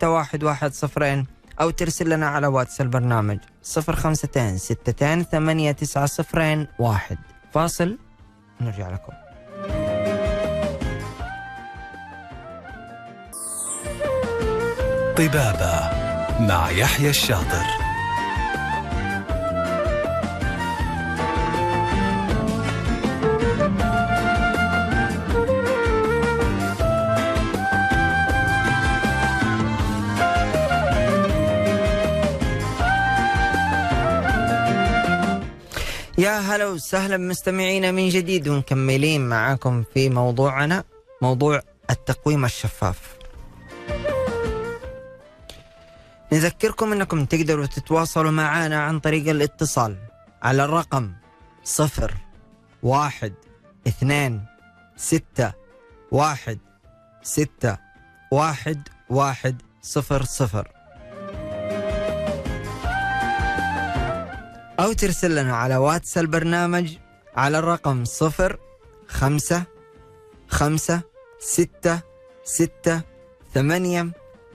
61 0.03 0.70
صفرين 0.70 1.27
أو 1.61 1.70
ترسل 1.70 2.11
لنا 2.11 2.29
على 2.29 2.46
واتس 2.46 2.81
البرنامج 2.81 3.38
052 3.79 4.55
62 4.55 5.24
8 5.24 5.72
9 5.72 6.07
صفرين 6.07 6.66
واحد. 6.79 7.18
فاصل 7.53 7.98
نرجع 8.61 8.88
لكم. 8.90 9.12
طبابة 15.16 15.90
مع 16.40 16.70
يحيى 16.70 17.11
الشاطر. 17.11 17.88
يا 36.18 36.38
هلا 36.38 36.66
وسهلا 36.66 37.16
مستمعينا 37.16 37.90
من 37.90 38.09
جديد 38.09 38.48
ومكملين 38.48 39.28
معاكم 39.28 39.85
في 39.94 40.11
موضوعنا 40.11 40.85
موضوع 41.22 41.62
التقويم 41.90 42.44
الشفاف. 42.44 43.16
نذكركم 46.33 46.92
إنكم 46.92 47.24
تقدروا 47.24 47.66
تتواصلوا 47.66 48.31
معنا 48.31 48.81
عن 48.83 49.00
طريق 49.00 49.28
الاتصال 49.28 49.96
على 50.42 50.64
الرقم 50.64 51.12
صفر 51.64 52.14
واحد 52.83 53.33
اثنين 53.88 54.44
ستة 54.96 55.52
واحد 56.11 56.59
ستة 57.22 57.78
واحد 58.33 58.88
واحد 59.11 59.62
صفر 59.83 60.24
صفر. 60.24 60.77
أو 64.80 64.92
ترسل 64.92 65.36
لنا 65.36 65.56
على 65.56 65.76
واتس 65.76 66.18
البرنامج 66.18 66.96
على 67.36 67.58
الرقم 67.58 68.04
صفر 68.04 68.58
خمسة 69.08 69.62
خمسة 70.48 71.00
ستة 71.38 72.00
ستة 72.44 73.00
ثمانية 73.54 74.10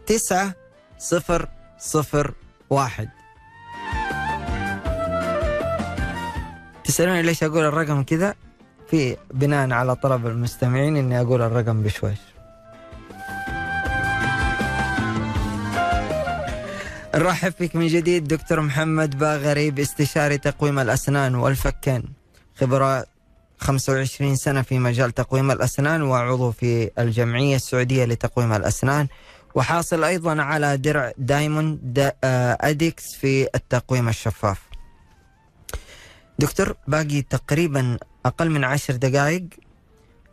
تسعة 0.05 0.55
صفر 0.97 1.47
صفر 1.79 2.33
واحد. 2.69 3.09
تسألوني 6.83 7.21
ليش 7.21 7.43
أقول 7.43 7.65
الرقم 7.65 8.03
كذا؟ 8.03 8.35
في 8.89 9.17
بناء 9.33 9.71
على 9.71 9.95
طلب 9.95 10.27
المستمعين 10.27 10.97
إني 10.97 11.21
أقول 11.21 11.41
الرقم 11.41 11.83
بشويش. 11.83 12.19
نرحب 17.15 17.51
فيك 17.51 17.75
من 17.75 17.87
جديد 17.87 18.27
دكتور 18.27 18.61
محمد 18.61 19.17
باغري 19.17 19.71
استشاري 19.71 20.37
تقويم 20.37 20.79
الأسنان 20.79 21.35
والفكين 21.35 22.03
خبرة 22.55 23.05
25 23.57 24.35
سنة 24.35 24.61
في 24.61 24.79
مجال 24.79 25.11
تقويم 25.11 25.51
الأسنان 25.51 26.01
وعضو 26.01 26.51
في 26.51 26.91
الجمعية 26.99 27.55
السعودية 27.55 28.05
لتقويم 28.05 28.53
الأسنان. 28.53 29.07
وحاصل 29.55 30.03
أيضا 30.03 30.41
على 30.41 30.77
درع 30.77 31.11
diamond 31.17 31.79
دا 31.83 32.13
آه، 32.23 32.57
أديكس 32.61 33.15
في 33.15 33.47
التقويم 33.55 34.09
الشفاف. 34.09 34.61
دكتور 36.39 36.75
باغري 36.87 37.21
تقريبا 37.21 37.97
أقل 38.25 38.49
من 38.49 38.63
عشر 38.63 38.95
دقائق. 38.95 39.45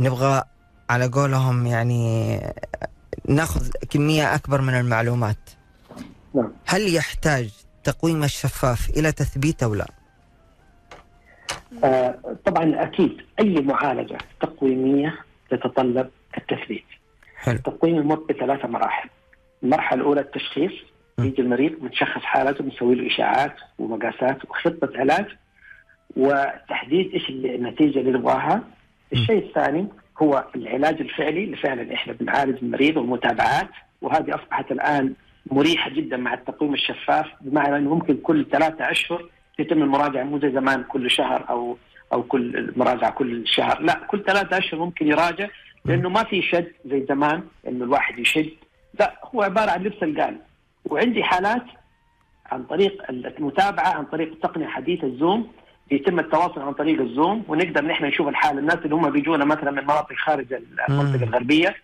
نبغى 0.01 0.45
على 0.91 1.07
قولهم 1.07 1.67
يعني 1.67 2.41
ناخذ 3.29 3.69
كمية 3.91 4.35
أكبر 4.35 4.61
من 4.61 4.75
المعلومات. 4.75 5.60
نعم. 6.35 6.53
هل 6.67 6.95
يحتاج 6.95 7.51
تقويم 7.85 8.25
الشفاف 8.25 8.91
إلى 8.91 9.13
تثبيت 9.13 9.63
أو 9.63 9.75
لا؟ 9.75 9.87
آه، 11.85 12.19
طبعا 12.45 12.83
أكيد 12.83 13.17
أي 13.41 13.55
معالجة 13.55 14.19
تقويمية 14.41 15.15
تتطلب 15.51 16.11
التثبيت. 16.39 16.85
حلو 17.37 17.55
التقويم 17.55 17.97
يمر 17.97 18.15
بثلاث 18.15 18.65
مراحل. 18.65 19.09
المرحلة 19.63 20.01
الأولى 20.01 20.21
التشخيص. 20.21 20.73
يجي 21.19 21.43
المريض 21.43 21.73
بنشخص 21.81 22.21
حالته 22.23 22.65
بنسوي 22.65 22.95
له 22.95 23.07
إشاعات 23.07 23.55
ومقاسات 23.79 24.45
وخطة 24.45 24.91
علاج 24.95 25.27
وتحديد 26.17 27.13
إيش 27.15 27.31
النتيجة 27.31 27.99
اللي 27.99 28.11
نبغاها 28.11 28.63
الشيء 29.13 29.47
الثاني 29.47 29.89
هو 30.23 30.45
العلاج 30.55 31.01
الفعلي 31.01 31.45
اللي 31.45 31.57
فعلا 31.57 31.95
إحنا 31.95 32.13
بنعالج 32.13 32.59
المريض 32.63 32.97
والمتابعات 32.97 33.69
وهذه 34.03 34.35
أصبحت 34.35 34.73
الآن 34.73 35.15
مريحة 35.47 35.91
جدا 35.91 36.17
مع 36.17 36.35
التقويم 36.35 36.75
الشفاف 36.75 37.27
بمعنى 37.41 37.77
إنه 37.77 37.95
ممكن 37.95 38.17
كل 38.17 38.47
ثلاثة 38.53 38.91
أشهر 38.91 39.29
يتم 39.59 39.83
المراجعة 39.83 40.25
مو 40.25 40.39
زي 40.39 40.53
زمان 40.53 40.83
كل 40.83 41.11
شهر 41.11 41.47
أو 41.51 41.77
أو 42.13 42.23
كل 42.23 42.73
مراجعة 42.77 43.11
كل 43.11 43.47
شهر. 43.47 43.83
لا 43.83 44.01
كل 44.09 44.25
ثلاثة 44.25 44.59
أشهر 44.59 44.81
ممكن 44.81 45.07
يراجع 45.07 45.49
لأنه 45.85 46.09
ما 46.09 46.25
في 46.25 46.43
شد 46.43 46.73
زي 46.85 47.07
زمان 47.09 47.43
إنه 47.69 47.85
الواحد 47.85 48.19
يشد. 48.19 48.51
لا 49.01 49.21
هو 49.25 49.43
عبارة 49.43 49.71
عن 49.71 49.83
لبس 49.83 50.03
القال. 50.03 50.37
وعندي 50.85 51.25
حالات 51.25 51.65
عن 52.47 52.65
طريق 52.65 53.11
المتابعة 53.11 53.89
عن 53.89 54.05
طريق 54.05 54.33
التقنيه 54.33 54.67
حديثة 54.67 55.07
الزوم 55.07 55.53
يتم 55.91 56.19
التواصل 56.19 56.61
عن 56.61 56.73
طريق 56.73 57.01
الزوم 57.01 57.45
ونقدر 57.49 57.85
نحن 57.85 58.05
نشوف 58.05 58.29
الحالة. 58.29 58.59
الناس 58.59 58.79
اللي 58.85 58.95
هم 58.95 59.11
بيجونا 59.11 59.45
مثلا 59.45 59.71
من 59.71 59.85
مناطق 59.85 60.15
خارج 60.17 60.53
المنطقة 60.89 61.25
الغربية 61.25 61.75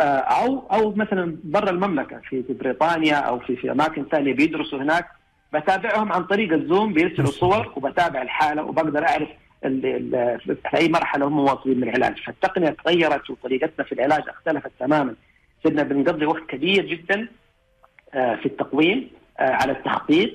أو 0.00 0.66
أو 0.72 0.92
مثلا 0.94 1.36
برا 1.44 1.70
المملكة 1.70 2.20
في 2.28 2.42
في 2.42 2.52
بريطانيا 2.52 3.16
أو 3.16 3.38
في 3.38 3.56
في 3.56 3.70
أماكن 3.70 4.04
ثانية 4.10 4.34
بيدرسوا 4.34 4.82
هناك. 4.82 5.06
بتابعهم 5.54 6.12
عن 6.12 6.24
طريق 6.24 6.52
الزوم 6.52 6.92
بيرسلوا 6.92 7.30
صور 7.30 7.72
وبتابع 7.76 8.22
الحالة 8.22 8.62
وبقدر 8.62 9.08
أعرف 9.08 9.28
في 9.62 10.76
أي 10.76 10.88
مرحلة 10.88 11.26
هم 11.26 11.38
واصلين 11.38 11.80
من 11.80 11.88
العلاج، 11.88 12.18
فالتقنية 12.26 12.76
تغيرت 12.84 13.30
وطريقتنا 13.30 13.84
في 13.84 13.92
العلاج 13.92 14.22
اختلفت 14.28 14.70
تماما. 14.80 15.14
صرنا 15.64 15.82
بنقضي 15.82 16.26
وقت 16.26 16.42
كبير 16.48 16.86
جدا 16.86 17.28
آه، 18.14 18.34
في 18.34 18.46
التقويم 18.46 19.10
آه، 19.38 19.50
على 19.50 19.72
التخطيط 19.72 20.30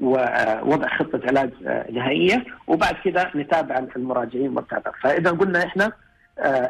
ووضع 0.00 0.88
خطة 0.88 1.20
علاج 1.24 1.50
آه، 1.66 1.90
نهائية. 1.90 2.44
وبعد 2.66 2.94
كذا 3.04 3.30
نتابع 3.36 3.86
المراجعين 3.96 4.46
والمتابعه، 4.46 4.94
فإذا 5.02 5.30
قلنا 5.30 5.64
إحنا 5.64 5.92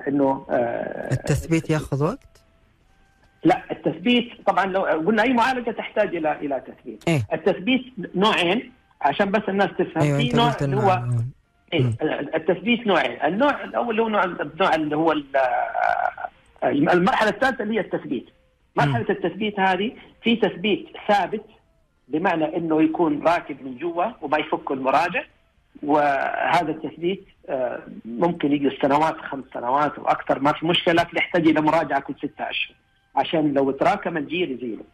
إنه 0.08 0.46
التثبيت 1.12 1.70
ياخذ 1.70 2.04
وقت؟ 2.04 2.37
لا 3.44 3.62
التثبيت 3.70 4.28
طبعا 4.46 4.66
لو 4.66 4.82
قلنا 4.82 5.22
أي 5.22 5.32
معالجة 5.32 5.70
تحتاج 5.70 6.16
إلى 6.16 6.32
إلى 6.32 6.62
تثبيت. 6.66 7.04
إيه؟ 7.08 7.22
التثبيت 7.32 7.84
نوعين 8.14 8.72
عشان 9.00 9.30
بس 9.30 9.42
الناس 9.48 9.68
تفهم. 9.78 10.02
أيوة 10.02 10.18
في 10.18 10.36
نوع 10.36 10.56
اللي 10.62 10.76
هو 10.76 11.02
إيه 11.72 11.92
التثبيت 12.34 12.86
نوعين. 12.86 13.22
النوع 13.22 13.64
الأول 13.64 13.90
اللي 13.90 14.02
هو 14.02 14.08
نوع 14.08 14.24
النوع 14.24 14.74
اللي 14.74 14.96
هو 14.96 15.12
المرحلة 16.64 17.30
الثالثة 17.30 17.62
اللي 17.62 17.74
هي 17.74 17.80
التثبيت. 17.80 18.26
مرحلة 18.76 19.06
التثبيت 19.10 19.60
هذه 19.60 19.92
في 20.22 20.36
تثبيت 20.36 20.86
ثابت 21.08 21.44
بمعنى 22.08 22.56
إنه 22.56 22.82
يكون 22.82 23.22
راكب 23.22 23.62
من 23.64 23.78
جوا 23.78 24.04
وما 24.22 24.38
يفك 24.38 24.70
المراجع 24.70 25.22
وهذا 25.82 26.70
التثبيت 26.70 27.26
آه، 27.48 27.82
ممكن 28.04 28.52
يجلس 28.52 28.74
سنوات 28.82 29.16
خمس 29.16 29.44
سنوات 29.54 29.98
وأكثر 29.98 30.38
ما 30.38 30.52
في 30.52 30.66
مشكلة 30.66 30.94
لكن 30.94 31.16
يحتاج 31.16 31.48
إلى 31.48 31.60
مراجعة 31.60 32.00
كل 32.00 32.14
ستة 32.14 32.50
أشهر. 32.50 32.76
عشان 33.18 33.52
لو 33.52 33.70
تراكم 33.70 34.16
الجير 34.16 34.50
يزيله. 34.50 34.84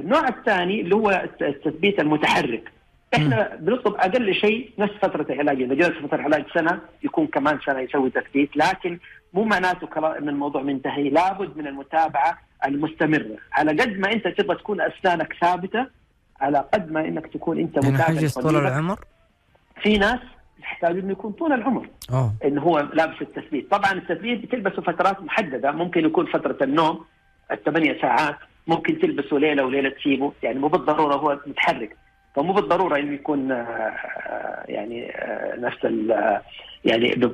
النوع 0.00 0.28
الثاني 0.28 0.80
اللي 0.80 0.94
هو 0.94 1.28
التثبيت 1.42 2.00
المتحرك. 2.00 2.72
إحنا 3.14 3.56
بنطلب 3.60 3.94
أقل 3.94 4.34
شيء 4.34 4.70
نفس 4.78 4.92
فترة 5.02 5.26
العلاج. 5.30 5.62
إذا 5.62 5.74
جلس 5.74 5.98
فترة 5.98 6.16
العلاج 6.16 6.44
سنة 6.54 6.80
يكون 7.02 7.26
كمان 7.26 7.58
سنة 7.66 7.80
يسوي 7.80 8.10
تثبيت. 8.10 8.56
لكن 8.56 8.98
مو 9.34 9.44
معناته 9.44 10.18
إن 10.18 10.28
الموضوع 10.28 10.62
منتهي. 10.62 11.08
لابد 11.08 11.56
من 11.56 11.66
المتابعة 11.66 12.38
المستمرة. 12.66 13.36
على 13.52 13.82
قد 13.82 13.98
ما 13.98 14.12
أنت 14.12 14.28
تبغى 14.28 14.56
تكون 14.56 14.80
أسنانك 14.80 15.36
ثابتة 15.40 15.86
على 16.40 16.64
قد 16.74 16.92
ما 16.92 17.00
إنك 17.00 17.26
تكون 17.26 17.58
أنت 17.58 17.76
يعني 17.76 17.94
متابع 17.94 18.28
طول 18.28 18.56
العمر؟ 18.56 18.98
في 19.82 19.98
ناس 19.98 20.20
يحتاج 20.60 20.98
إنه 20.98 21.12
يكون 21.12 21.32
طول 21.32 21.52
العمر. 21.52 21.88
أوه. 22.12 22.34
انه 22.44 22.62
هو 22.62 22.88
لابس 22.92 23.22
التثبيت. 23.22 23.70
طبعا 23.70 23.92
التثبيت 23.92 24.42
بتلبسه 24.42 24.82
فترات 24.82 25.22
محددة. 25.22 25.72
ممكن 25.72 26.04
يكون 26.04 26.26
فترة 26.26 26.56
النوم 26.62 27.04
الثمانية 27.52 28.00
ساعات 28.00 28.36
ممكن 28.66 28.98
تلبسه 28.98 29.38
ليله 29.38 29.64
وليلة 29.64 29.90
تسيبه. 29.90 30.32
يعني 30.42 30.58
مو 30.58 30.68
بالضرورة 30.68 31.14
هو 31.14 31.38
متحرك. 31.46 31.96
فمو 32.36 32.52
بالضرورة 32.52 32.98
إنه 32.98 33.12
يكون 33.12 33.52
آه، 33.52 34.64
يعني 34.68 35.10
آه، 35.10 35.56
نفس 35.56 35.78
يعني 36.84 37.32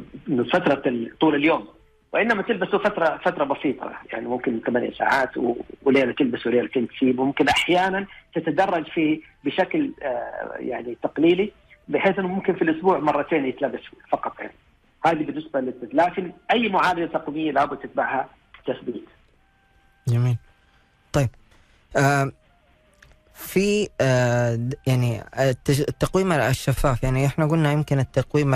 فترة 0.52 0.82
طول 1.20 1.34
اليوم. 1.34 1.68
وإنما 2.12 2.42
تلبسه 2.42 2.78
فترة 2.78 3.20
فترة 3.24 3.44
بسيطة. 3.44 3.92
يعني 4.12 4.26
ممكن 4.28 4.60
ثمانية 4.66 4.90
ساعات 4.90 5.30
وليلة 5.82 6.12
تلبس 6.12 6.46
وليلة 6.46 6.68
تسيب 6.68 7.18
وممكن 7.18 7.48
أحيانا 7.48 8.06
تتدرج 8.34 8.86
فيه 8.86 9.20
بشكل 9.44 9.92
آه، 10.02 10.56
يعني 10.58 10.96
تقليلي 11.02 11.52
بحيث 11.88 12.18
إنه 12.18 12.28
ممكن 12.28 12.54
في 12.54 12.62
الأسبوع 12.62 12.98
مرتين 12.98 13.46
يتلبس 13.46 13.80
فقط. 14.10 14.40
يعني 14.40 14.54
هذه 15.06 15.24
بالنسبة 15.24 15.60
لكن 15.92 16.32
أي 16.50 16.68
معالجة 16.68 17.04
تقنيه 17.04 17.52
لابد 17.52 17.78
تتبعها 17.78 18.28
تثبيت. 18.66 19.15
جميل. 20.09 20.36
طيب 21.12 21.28
آه 21.96 22.32
في 23.34 23.88
آه 24.00 24.59
يعني 24.86 25.22
التقويم 25.68 26.32
الشفاف 26.32 27.02
يعني 27.02 27.26
إحنا 27.26 27.46
قلنا 27.46 27.72
يمكن 27.72 27.98
التقويم 27.98 28.54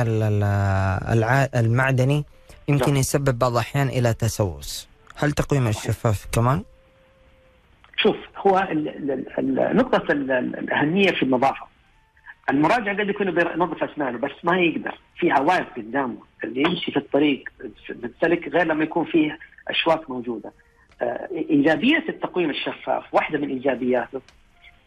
المعدني 1.55 2.25
يمكن 2.69 2.87
نعم. 2.87 2.97
يسبب 2.97 3.39
بعض 3.39 3.53
الأحيان 3.53 3.89
إلى 3.89 4.15
تسوس. 4.15 4.89
هل 5.17 5.33
تقويم 5.33 5.67
الشفاف 5.67 6.27
كمان؟ 6.33 6.65
شوف 7.97 8.17
هو 8.37 8.69
نقطة 9.73 10.13
الأهمية 10.13 11.11
في 11.11 11.23
النظافة 11.23 11.67
المراجع 12.51 12.93
قد 12.93 13.09
يكون 13.09 13.31
بينظف 13.31 13.85
أسنانه 13.85 14.19
بس 14.19 14.31
ما 14.45 14.59
يقدر. 14.61 14.99
في 15.17 15.31
عوائق 15.31 15.67
قدامه 15.77 16.17
اللي 16.45 16.61
يمشي 16.61 16.93
في 16.93 16.97
الطريق 16.97 17.45
بالسلك 17.89 18.49
غير 18.49 18.67
لما 18.67 18.85
يكون 18.85 19.05
فيه 19.05 19.39
أشواك 19.69 20.11
موجودة. 20.11 20.53
آه، 21.03 21.29
إيجابية 21.51 22.05
التقويم 22.09 22.51
الشفاف 22.51 23.15
واحدة 23.15 23.39
من 23.39 23.49
إيجابياته. 23.49 24.21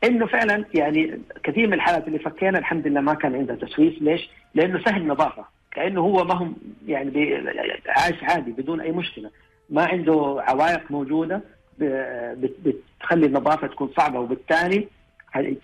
إنه 0.03 0.26
فعلا 0.26 0.66
يعني 0.74 1.20
كثير 1.43 1.68
من 1.68 1.74
الحالات 1.74 2.07
اللي 2.07 2.20
فكينا 2.20 2.59
الحمد 2.59 2.88
لله 2.88 3.01
ما 3.01 3.14
كان 3.14 3.36
عندها 3.36 3.55
تسويس 3.55 4.01
ليش؟ 4.01 4.30
لأنه 4.55 4.84
سهل 4.84 5.07
نظافة. 5.07 5.45
كأنه 5.72 6.01
هو 6.01 6.24
ما 6.24 6.34
هم 6.34 6.55
يعني 6.88 7.43
عايش 7.88 8.24
عادي 8.24 8.51
بدون 8.51 8.82
أي 8.82 8.91
مشكلة. 8.91 9.30
ما 9.70 9.86
عنده 9.86 10.43
عوائق 10.47 10.91
موجودة 10.91 11.41
بتخلي 11.80 13.26
النظافة 13.26 13.68
تكون 13.68 13.91
صعبة. 13.97 14.20
وبالتالي 14.20 14.88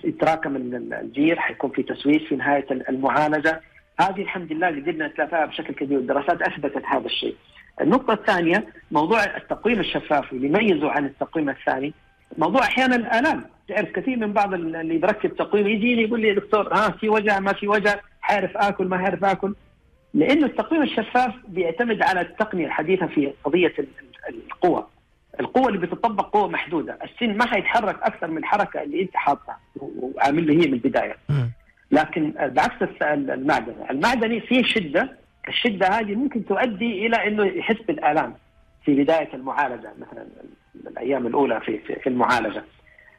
يتراكم 0.03 0.55
الجير 0.93 1.39
حيكون 1.39 1.69
في 1.69 1.83
تسويس 1.83 2.21
في 2.21 2.35
نهاية 2.35 2.65
المعالجة. 2.71 3.61
هذه 3.99 4.21
الحمد 4.21 4.53
لله 4.53 4.67
قدرنا 4.67 5.07
نتلافاها 5.07 5.45
بشكل 5.45 5.73
كبير. 5.73 5.99
الدراسات 5.99 6.41
أثبتت 6.41 6.85
هذا 6.85 7.05
الشيء. 7.05 7.35
النقطة 7.81 8.13
الثانية 8.13 8.67
موضوع 8.91 9.23
التقويم 9.23 9.79
الشفاف 9.79 10.33
اللي 10.33 10.47
يميزه 10.47 10.91
عن 10.91 11.05
التقويم 11.05 11.49
الثاني. 11.49 11.93
موضوع 12.37 12.61
أحيانا 12.61 12.95
الآلام. 12.95 13.43
تعرف 13.67 13.91
كثير 13.91 14.17
من 14.17 14.33
بعض 14.33 14.53
اللي 14.53 14.97
بركب 14.97 15.35
تقويم 15.35 15.67
يجيني 15.67 16.01
يقول 16.01 16.21
لي 16.21 16.27
يا 16.27 16.33
دكتور 16.33 16.73
ها 16.73 16.89
في 16.89 17.09
وجع 17.09 17.39
ما 17.39 17.53
في 17.53 17.67
وجع 17.67 17.95
حارف 18.21 18.57
آكل 18.57 18.85
ما 18.85 18.97
حارف 18.97 19.23
آكل. 19.23 19.55
لأنه 20.13 20.45
التقويم 20.45 20.81
الشفاف 20.81 21.33
بيعتمد 21.47 22.01
على 22.01 22.21
التقنية 22.21 22.65
الحديثة 22.65 23.07
في 23.07 23.33
قضية 23.43 23.73
القوى 24.29 24.87
القوة. 25.39 25.67
اللي 25.67 25.79
بتطبق 25.79 26.29
قوة 26.29 26.47
محدودة. 26.47 26.97
السن 27.03 27.37
ما 27.37 27.45
حيتحرك 27.45 28.03
أكثر 28.03 28.27
من 28.27 28.37
الحركة 28.37 28.83
اللي 28.83 29.01
أنت 29.01 29.15
حاطها 29.15 29.59
وعامل 29.75 30.49
هي 30.49 30.67
من 30.67 30.73
البداية. 30.73 31.15
لكن 31.91 32.33
بعكس 32.39 33.01
المعدني. 33.01 33.89
المعدني 33.89 34.39
فيه 34.41 34.63
شدة 34.63 35.17
الشدة 35.49 35.87
هذه 35.87 36.15
ممكن 36.15 36.45
تؤدي 36.45 37.07
إلى 37.07 37.27
أنه 37.27 37.45
يحس 37.45 37.81
بالآلام 37.87 38.33
في 38.85 39.03
بداية 39.03 39.29
المعالجة 39.33 39.91
مثلا 39.99 40.27
الأيام 40.87 41.27
الأولى 41.27 41.61
في, 41.61 41.77
في 41.79 42.07
المعالجة. 42.07 42.63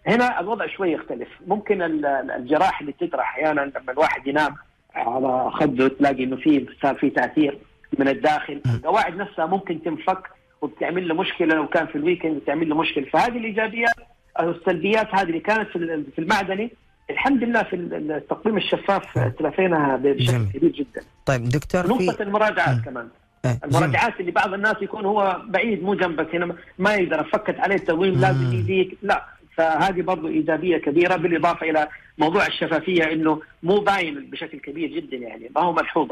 هنا 0.06 0.40
الوضع 0.40 0.66
شوي 0.66 0.92
يختلف. 0.92 1.28
ممكن 1.46 1.82
الجراح 2.30 2.80
اللي 2.80 2.92
تجرح 2.92 3.28
أحيانا 3.28 3.60
لما 3.60 3.92
الواحد 3.92 4.26
ينام 4.26 4.54
على 4.94 5.50
خده 5.50 5.88
تلاقي 5.88 6.24
إنه 6.24 6.36
في 6.36 6.66
صار 6.82 6.94
في 6.94 7.10
تأثير 7.10 7.58
من 7.98 8.08
الداخل. 8.08 8.60
القواعد 8.74 9.16
نفسها 9.16 9.46
ممكن 9.46 9.82
تنفك 9.82 10.30
وبتعمل 10.60 11.08
له 11.08 11.14
مشكلة 11.14 11.54
لو 11.54 11.68
كان 11.68 11.86
في 11.86 11.96
الويكند 11.96 12.36
بتعمل 12.36 12.68
له 12.68 12.76
مشكلة. 12.76 13.04
فهذه 13.04 13.36
الإيجابيات 13.38 13.94
أو 14.40 14.50
السلبيات 14.50 15.14
هذه 15.14 15.22
اللي 15.28 15.40
كانت 15.40 15.68
في 16.14 16.18
المعدني 16.18 16.72
الحمد 17.10 17.44
لله 17.44 17.62
في 17.62 17.76
التقويم 17.76 18.56
الشفاف 18.56 19.18
تلافيناها 19.38 19.96
بشكل 19.96 20.44
كبير 20.54 20.70
جدا. 20.70 21.02
طيب 21.26 21.48
دكتور 21.48 21.86
نقطة 21.86 22.12
في... 22.12 22.22
المراجعات 22.22 22.76
م. 22.76 22.82
كمان. 22.84 23.08
إيه، 23.44 23.58
المراجعات 23.64 24.20
اللي 24.20 24.30
بعض 24.32 24.54
الناس 24.54 24.76
يكون 24.82 25.04
هو 25.04 25.42
بعيد 25.46 25.82
مو 25.82 25.94
جنبك 25.94 26.34
هنا 26.34 26.56
ما 26.78 26.94
يقدر 26.94 27.24
فكت 27.24 27.60
عليه 27.60 27.74
التقويم 27.74 28.20
لازم 28.20 28.52
يجيك 28.52 28.98
لا 29.02 29.24
فهذه 29.56 30.02
برضو 30.02 30.28
إيجابية 30.28 30.76
كبيرة 30.76 31.16
بالإضافة 31.16 31.70
إلى 31.70 31.88
موضوع 32.18 32.46
الشفافية 32.46 33.12
إنه 33.12 33.40
مو 33.62 33.80
باين 33.80 34.30
بشكل 34.30 34.58
كبير 34.58 34.88
جدا 34.88 35.16
يعني 35.16 35.50
ما 35.56 35.62
هو 35.62 35.72
ملحوظ 35.72 36.08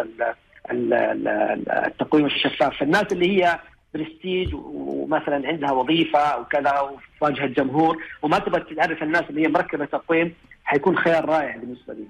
التقويم 0.71 2.27
الشفاف 2.27 2.79
فالناس 2.79 3.13
اللي 3.13 3.39
هي 3.39 3.59
برستيج 3.95 4.55
ومثلا 4.55 5.49
عندها 5.49 5.73
وظيفة 5.73 6.19
أو 6.19 6.45
كذا 6.45 6.81
وفي 6.81 7.07
واجهه 7.21 7.47
جمهور 7.47 7.97
وما 8.23 8.39
تبغى 8.39 8.75
تعرف 8.75 9.03
الناس 9.03 9.25
اللي 9.31 9.43
هي 9.43 9.49
مركبة 9.49 9.85
تقويم 9.85 10.35
حيكون 10.65 10.99
خيار 10.99 11.25
رائع 11.25 11.57
بالنسبة 11.57 11.95
لي. 11.95 12.05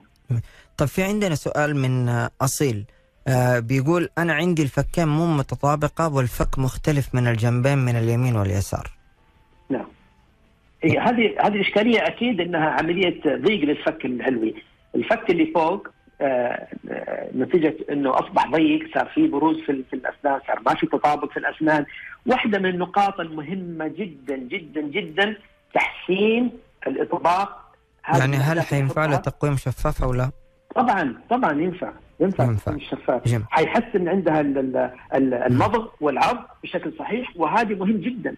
طيب 0.76 0.88
في 0.88 1.02
عندنا 1.02 1.34
سؤال 1.34 1.76
من 1.76 2.08
أصيل. 2.40 2.84
آه 3.28 3.58
بيقول 3.58 4.08
أنا 4.18 4.32
عندي 4.32 4.62
الفكين 4.62 5.08
مو 5.08 5.26
متطابقة 5.26 6.14
والفك 6.14 6.58
مختلف 6.58 7.14
من 7.14 7.26
الجنبين 7.26 7.78
من 7.78 7.96
اليمين 7.96 8.36
واليسار. 8.36 8.90
نعم. 9.70 9.86
هذه 10.84 11.34
هذه 11.40 11.60
إشكالية 11.60 12.06
أكيد 12.06 12.40
إنها 12.40 12.70
عملية 12.70 13.20
ضيق 13.26 13.60
للفك 13.60 14.04
العلوي، 14.04 14.54
الفك 14.94 15.30
اللي 15.30 15.52
فوق 15.54 15.88
نتيجة 17.36 17.76
إنه 17.90 18.10
أصبح 18.18 18.46
ضيق 18.50 18.94
صار 18.94 19.06
في 19.14 19.26
بروز 19.28 19.56
في, 19.60 19.82
في 19.90 19.96
الأسنان 19.96 20.40
صار 20.46 20.60
ما 20.66 20.74
في 20.74 20.86
تطابق 20.86 21.30
في 21.32 21.36
الأسنان، 21.36 21.84
واحدة 22.26 22.58
من 22.58 22.66
النقاط 22.66 23.20
المهمة 23.20 23.88
جدا 23.88 24.36
جدا 24.36 24.80
جدا 24.80 25.36
تحسين 25.74 26.50
الإطباق. 26.86 27.64
يعني 28.18 28.36
هل 28.36 28.60
حينفع 28.60 29.06
له 29.06 29.16
تقويم 29.16 29.56
شفاف 29.56 30.02
أو 30.02 30.12
لا؟ 30.14 30.30
طبعا 30.74 31.14
طبعا 31.30 31.52
ينفع 31.52 31.92
ينفع, 32.20 32.44
ينفع. 32.44 32.72
الشفاف. 32.72 33.42
حيحسن 33.50 34.08
عندها 34.08 34.40
ال- 34.40 34.58
ال- 34.58 34.90
ال- 35.14 35.34
المضغ 35.34 35.88
والعض 36.00 36.36
بشكل 36.62 36.92
صحيح 36.98 37.32
وهذه 37.36 37.74
مهم 37.74 37.96
جدا. 37.96 38.34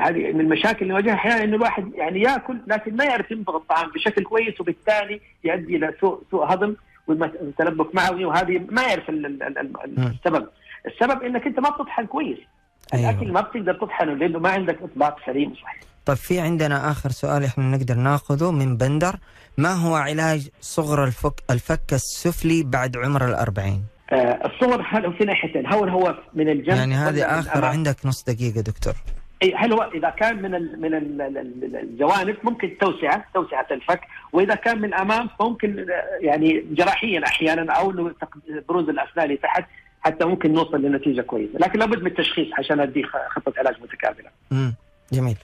هذه 0.00 0.32
من 0.32 0.40
المشاكل 0.40 0.78
اللي 0.82 0.92
نواجهها 0.92 1.14
أحيانا 1.14 1.44
إنه 1.44 1.56
الواحد 1.56 1.94
يعني 1.94 2.20
يأكل 2.20 2.56
لكن 2.66 2.96
ما 2.96 3.04
يعرف 3.04 3.30
يمضغ 3.30 3.56
الطعام 3.56 3.90
بشكل 3.90 4.24
كويس 4.24 4.60
وبالتالي 4.60 5.20
يؤدي 5.44 5.76
إلى 5.76 5.94
سوء 6.00 6.22
سوء 6.30 6.44
هضم. 6.52 6.76
وتلبك 7.10 7.94
معوي 7.94 8.24
وهذه 8.24 8.66
ما 8.70 8.82
يعرف. 8.82 9.10
السبب 9.10 10.48
السبب 10.86 11.22
إنك 11.22 11.46
أنت 11.46 11.60
ما 11.60 11.70
بتطحن 11.70 12.06
كويس 12.06 12.38
أيوة. 12.94 13.10
الأكل 13.10 13.32
ما 13.32 13.40
بتقدر 13.40 13.74
تطحنه 13.74 14.14
لأنه 14.14 14.38
ما 14.38 14.48
عندك 14.48 14.78
اطباق 14.82 15.16
سليم 15.26 15.52
وصحيح 15.52 15.80
طيب 16.06 16.16
في 16.16 16.40
عندنا 16.40 16.90
آخر 16.90 17.10
سؤال 17.10 17.44
إحنا 17.44 17.64
نقدر 17.64 17.94
ناخذه 17.94 18.50
من 18.50 18.76
بندر 18.76 19.16
ما 19.58 19.72
هو 19.72 19.94
علاج 19.94 20.48
صغر 20.60 21.04
الفك 21.04 21.34
الفك 21.50 21.92
السفلي 21.92 22.62
بعد 22.62 22.96
عمر 22.96 23.28
الأربعين؟ 23.28 23.84
آه 24.12 24.46
الصور 24.46 24.86
هل 24.88 25.14
في 25.18 25.24
ناحيتين 25.24 25.66
هل 25.66 25.88
هو 25.88 26.14
من 26.34 26.48
الجنب 26.48 26.76
يعني 26.76 26.94
هذه 26.94 27.40
الأمام؟ 27.40 27.64
عندك 27.64 27.96
نص 28.06 28.24
دقيقة 28.24 28.60
دكتور 28.60 28.94
هل 29.56 29.72
هو 29.72 29.90
إذا 29.94 30.10
كان 30.10 30.42
من 30.42 30.54
ال 30.54 30.80
من 30.80 30.94
ال 30.94 31.20
ال- 31.22 31.76
الجوانب 31.76 32.36
ممكن 32.44 32.76
توسعة 32.80 33.24
توسعة 33.34 33.66
الفك 33.70 34.00
وإذا 34.32 34.54
كان 34.54 34.78
من 34.78 34.84
الأمام 34.84 35.28
فممكن 35.38 35.86
يعني 36.20 36.64
جراحيا 36.70 37.24
أحيانا 37.26 37.72
أو 37.72 37.92
بروز 38.68 38.88
الأسنان 38.88 39.24
اللي 39.24 39.36
تحت 39.36 39.64
حتى 40.00 40.24
ممكن 40.24 40.52
نوصل 40.52 40.82
لنتيجة 40.82 41.20
كويسة. 41.22 41.58
لكن 41.58 41.78
لابد 41.78 41.98
من 42.02 42.06
التشخيص 42.06 42.46
عشان 42.58 42.80
أدي 42.80 43.04
خطة 43.30 43.52
علاج 43.58 43.74
متكاملة. 43.82 44.30
مم. 44.50 44.74
جميل. 45.12 45.36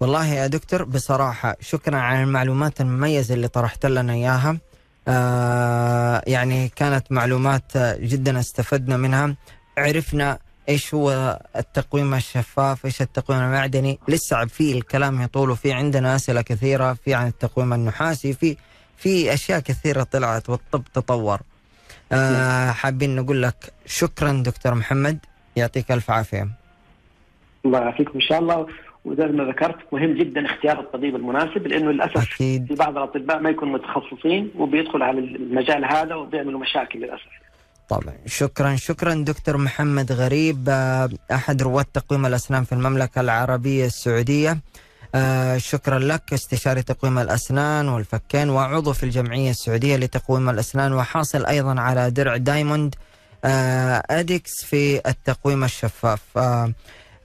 والله 0.00 0.26
يا 0.26 0.46
دكتور 0.46 0.84
بصراحة 0.84 1.56
شكرا 1.60 1.96
على 1.96 2.22
المعلومات 2.22 2.80
المميزة 2.80 3.34
اللي 3.34 3.48
طرحت 3.48 3.86
لنا 3.86 4.12
إياها. 4.12 4.58
آه 5.08 6.22
يعني 6.26 6.68
كانت 6.76 7.12
معلومات 7.12 7.72
جدا 8.00 8.38
استفدنا 8.38 8.96
منها. 8.96 9.34
عرفنا 9.78 10.38
إيش 10.68 10.94
هو 10.94 11.38
التقويم 11.56 12.14
الشفاف؟ 12.14 12.84
إيش 12.86 13.02
التقويم 13.02 13.40
المعدني؟ 13.40 13.98
لسه 14.08 14.44
في 14.44 14.72
الكلام 14.72 15.22
يطول 15.22 15.50
وفي 15.50 15.72
عندنا 15.72 16.16
أسئلة 16.16 16.42
كثيرة 16.42 16.92
في 16.92 17.14
عن 17.14 17.26
التقويم 17.26 17.72
النحاسي 17.72 18.32
في 18.32 18.56
في 18.96 19.34
أشياء 19.34 19.60
كثيرة 19.60 20.02
طلعت 20.02 20.50
والطب 20.50 20.82
تطور. 20.94 21.40
آه 22.12 22.70
حابين 22.70 23.16
نقول 23.16 23.42
لك 23.42 23.72
شكرا 23.86 24.42
دكتور 24.46 24.74
محمد. 24.74 25.18
يعطيك 25.56 25.92
ألف 25.92 26.10
عافية. 26.10 26.48
الله 27.64 27.78
يعافيكم 27.78 28.12
إن 28.14 28.20
شاء 28.20 28.38
الله. 28.38 28.66
وزي 29.04 29.26
ما 29.26 29.44
ذكرت 29.44 29.76
مهم 29.92 30.14
جدا 30.14 30.46
اختيار 30.46 30.80
الطبيب 30.80 31.16
المناسب 31.16 31.66
لأنه 31.66 31.90
للأسف 31.90 32.34
أكيد. 32.34 32.66
في 32.66 32.74
بعض 32.74 32.96
الأطباء 32.96 33.40
ما 33.40 33.50
يكونوا 33.50 33.78
متخصصين 33.78 34.50
وبيدخلوا 34.58 35.06
على 35.06 35.18
المجال 35.18 35.84
هذا 35.84 36.14
وبيعملوا 36.14 36.60
مشاكل 36.60 36.98
للأسف. 36.98 37.41
طبعا. 38.00 38.14
شكرا 38.26 38.76
شكرا 38.76 39.14
دكتور 39.14 39.56
محمد 39.56 40.12
غريب 40.12 40.64
آه، 40.68 41.10
أحد 41.32 41.62
رواد 41.62 41.84
تقويم 41.84 42.26
الأسنان 42.26 42.64
في 42.64 42.72
المملكة 42.72 43.20
العربية 43.20 43.86
السعودية. 43.86 44.58
آه، 45.14 45.58
شكرا 45.58 45.98
لك 45.98 46.32
استشاري 46.32 46.82
تقويم 46.82 47.18
الأسنان 47.18 47.88
والفكين 47.88 48.50
وعضو 48.50 48.92
في 48.92 49.02
الجمعية 49.02 49.50
السعودية 49.50 49.96
لتقويم 49.96 50.50
الأسنان 50.50 50.92
وحاصل 50.92 51.46
أيضا 51.46 51.80
على 51.80 52.10
درع 52.10 52.36
دايموند 52.36 52.94
آه، 53.44 54.02
أديكس 54.10 54.64
في 54.64 55.08
التقويم 55.08 55.64
الشفاف. 55.64 56.20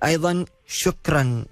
أيضا 0.04 0.46
شكرا 0.68 1.46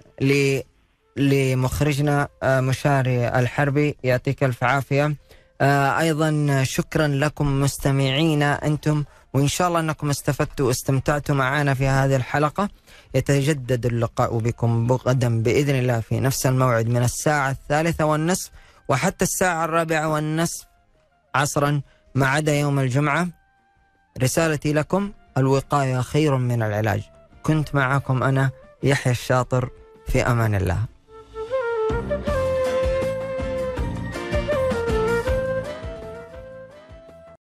لمخرجنا 1.16 2.28
مشاري 2.44 3.28
الحربي 3.28 3.96
يعطيك 4.04 4.44
ألف 4.44 4.64
عافية. 4.64 5.14
آه، 5.60 5.98
أيضا 6.00 6.62
شكرا 6.64 7.08
لكم 7.08 7.60
مستمعينا 7.60 8.66
أنتم 8.66 9.04
وإن 9.34 9.48
شاء 9.48 9.68
الله 9.68 9.80
أنكم 9.80 10.10
استفدتوا 10.10 10.66
واستمتعتوا 10.66 11.34
معنا 11.34 11.74
في 11.74 11.86
هذه 11.86 12.16
الحلقة. 12.16 12.68
يتجدد 13.14 13.86
اللقاء 13.86 14.38
بكم 14.38 14.92
غدا 14.92 15.42
بإذن 15.42 15.74
الله 15.74 16.00
في 16.00 16.20
نفس 16.20 16.46
الموعد 16.46 16.86
من 16.86 17.02
الساعة 17.02 17.50
الثالثة 17.50 18.04
والنصف 18.04 18.50
وحتى 18.88 19.24
الساعة 19.24 19.64
الرابعة 19.64 20.08
والنصف 20.08 20.66
عصرا 21.34 21.80
ما 22.14 22.26
عدا 22.26 22.54
يوم 22.54 22.78
الجمعة. 22.78 23.28
رسالتي 24.22 24.72
لكم 24.72 25.12
الوقاية 25.38 26.00
خير 26.00 26.36
من 26.36 26.62
العلاج. 26.62 27.02
كنت 27.42 27.74
معكم 27.74 28.22
أنا 28.22 28.50
يحيى 28.82 29.12
الشاطر 29.12 29.70
في 30.08 30.22
أمان 30.22 30.54
الله. 30.54 30.95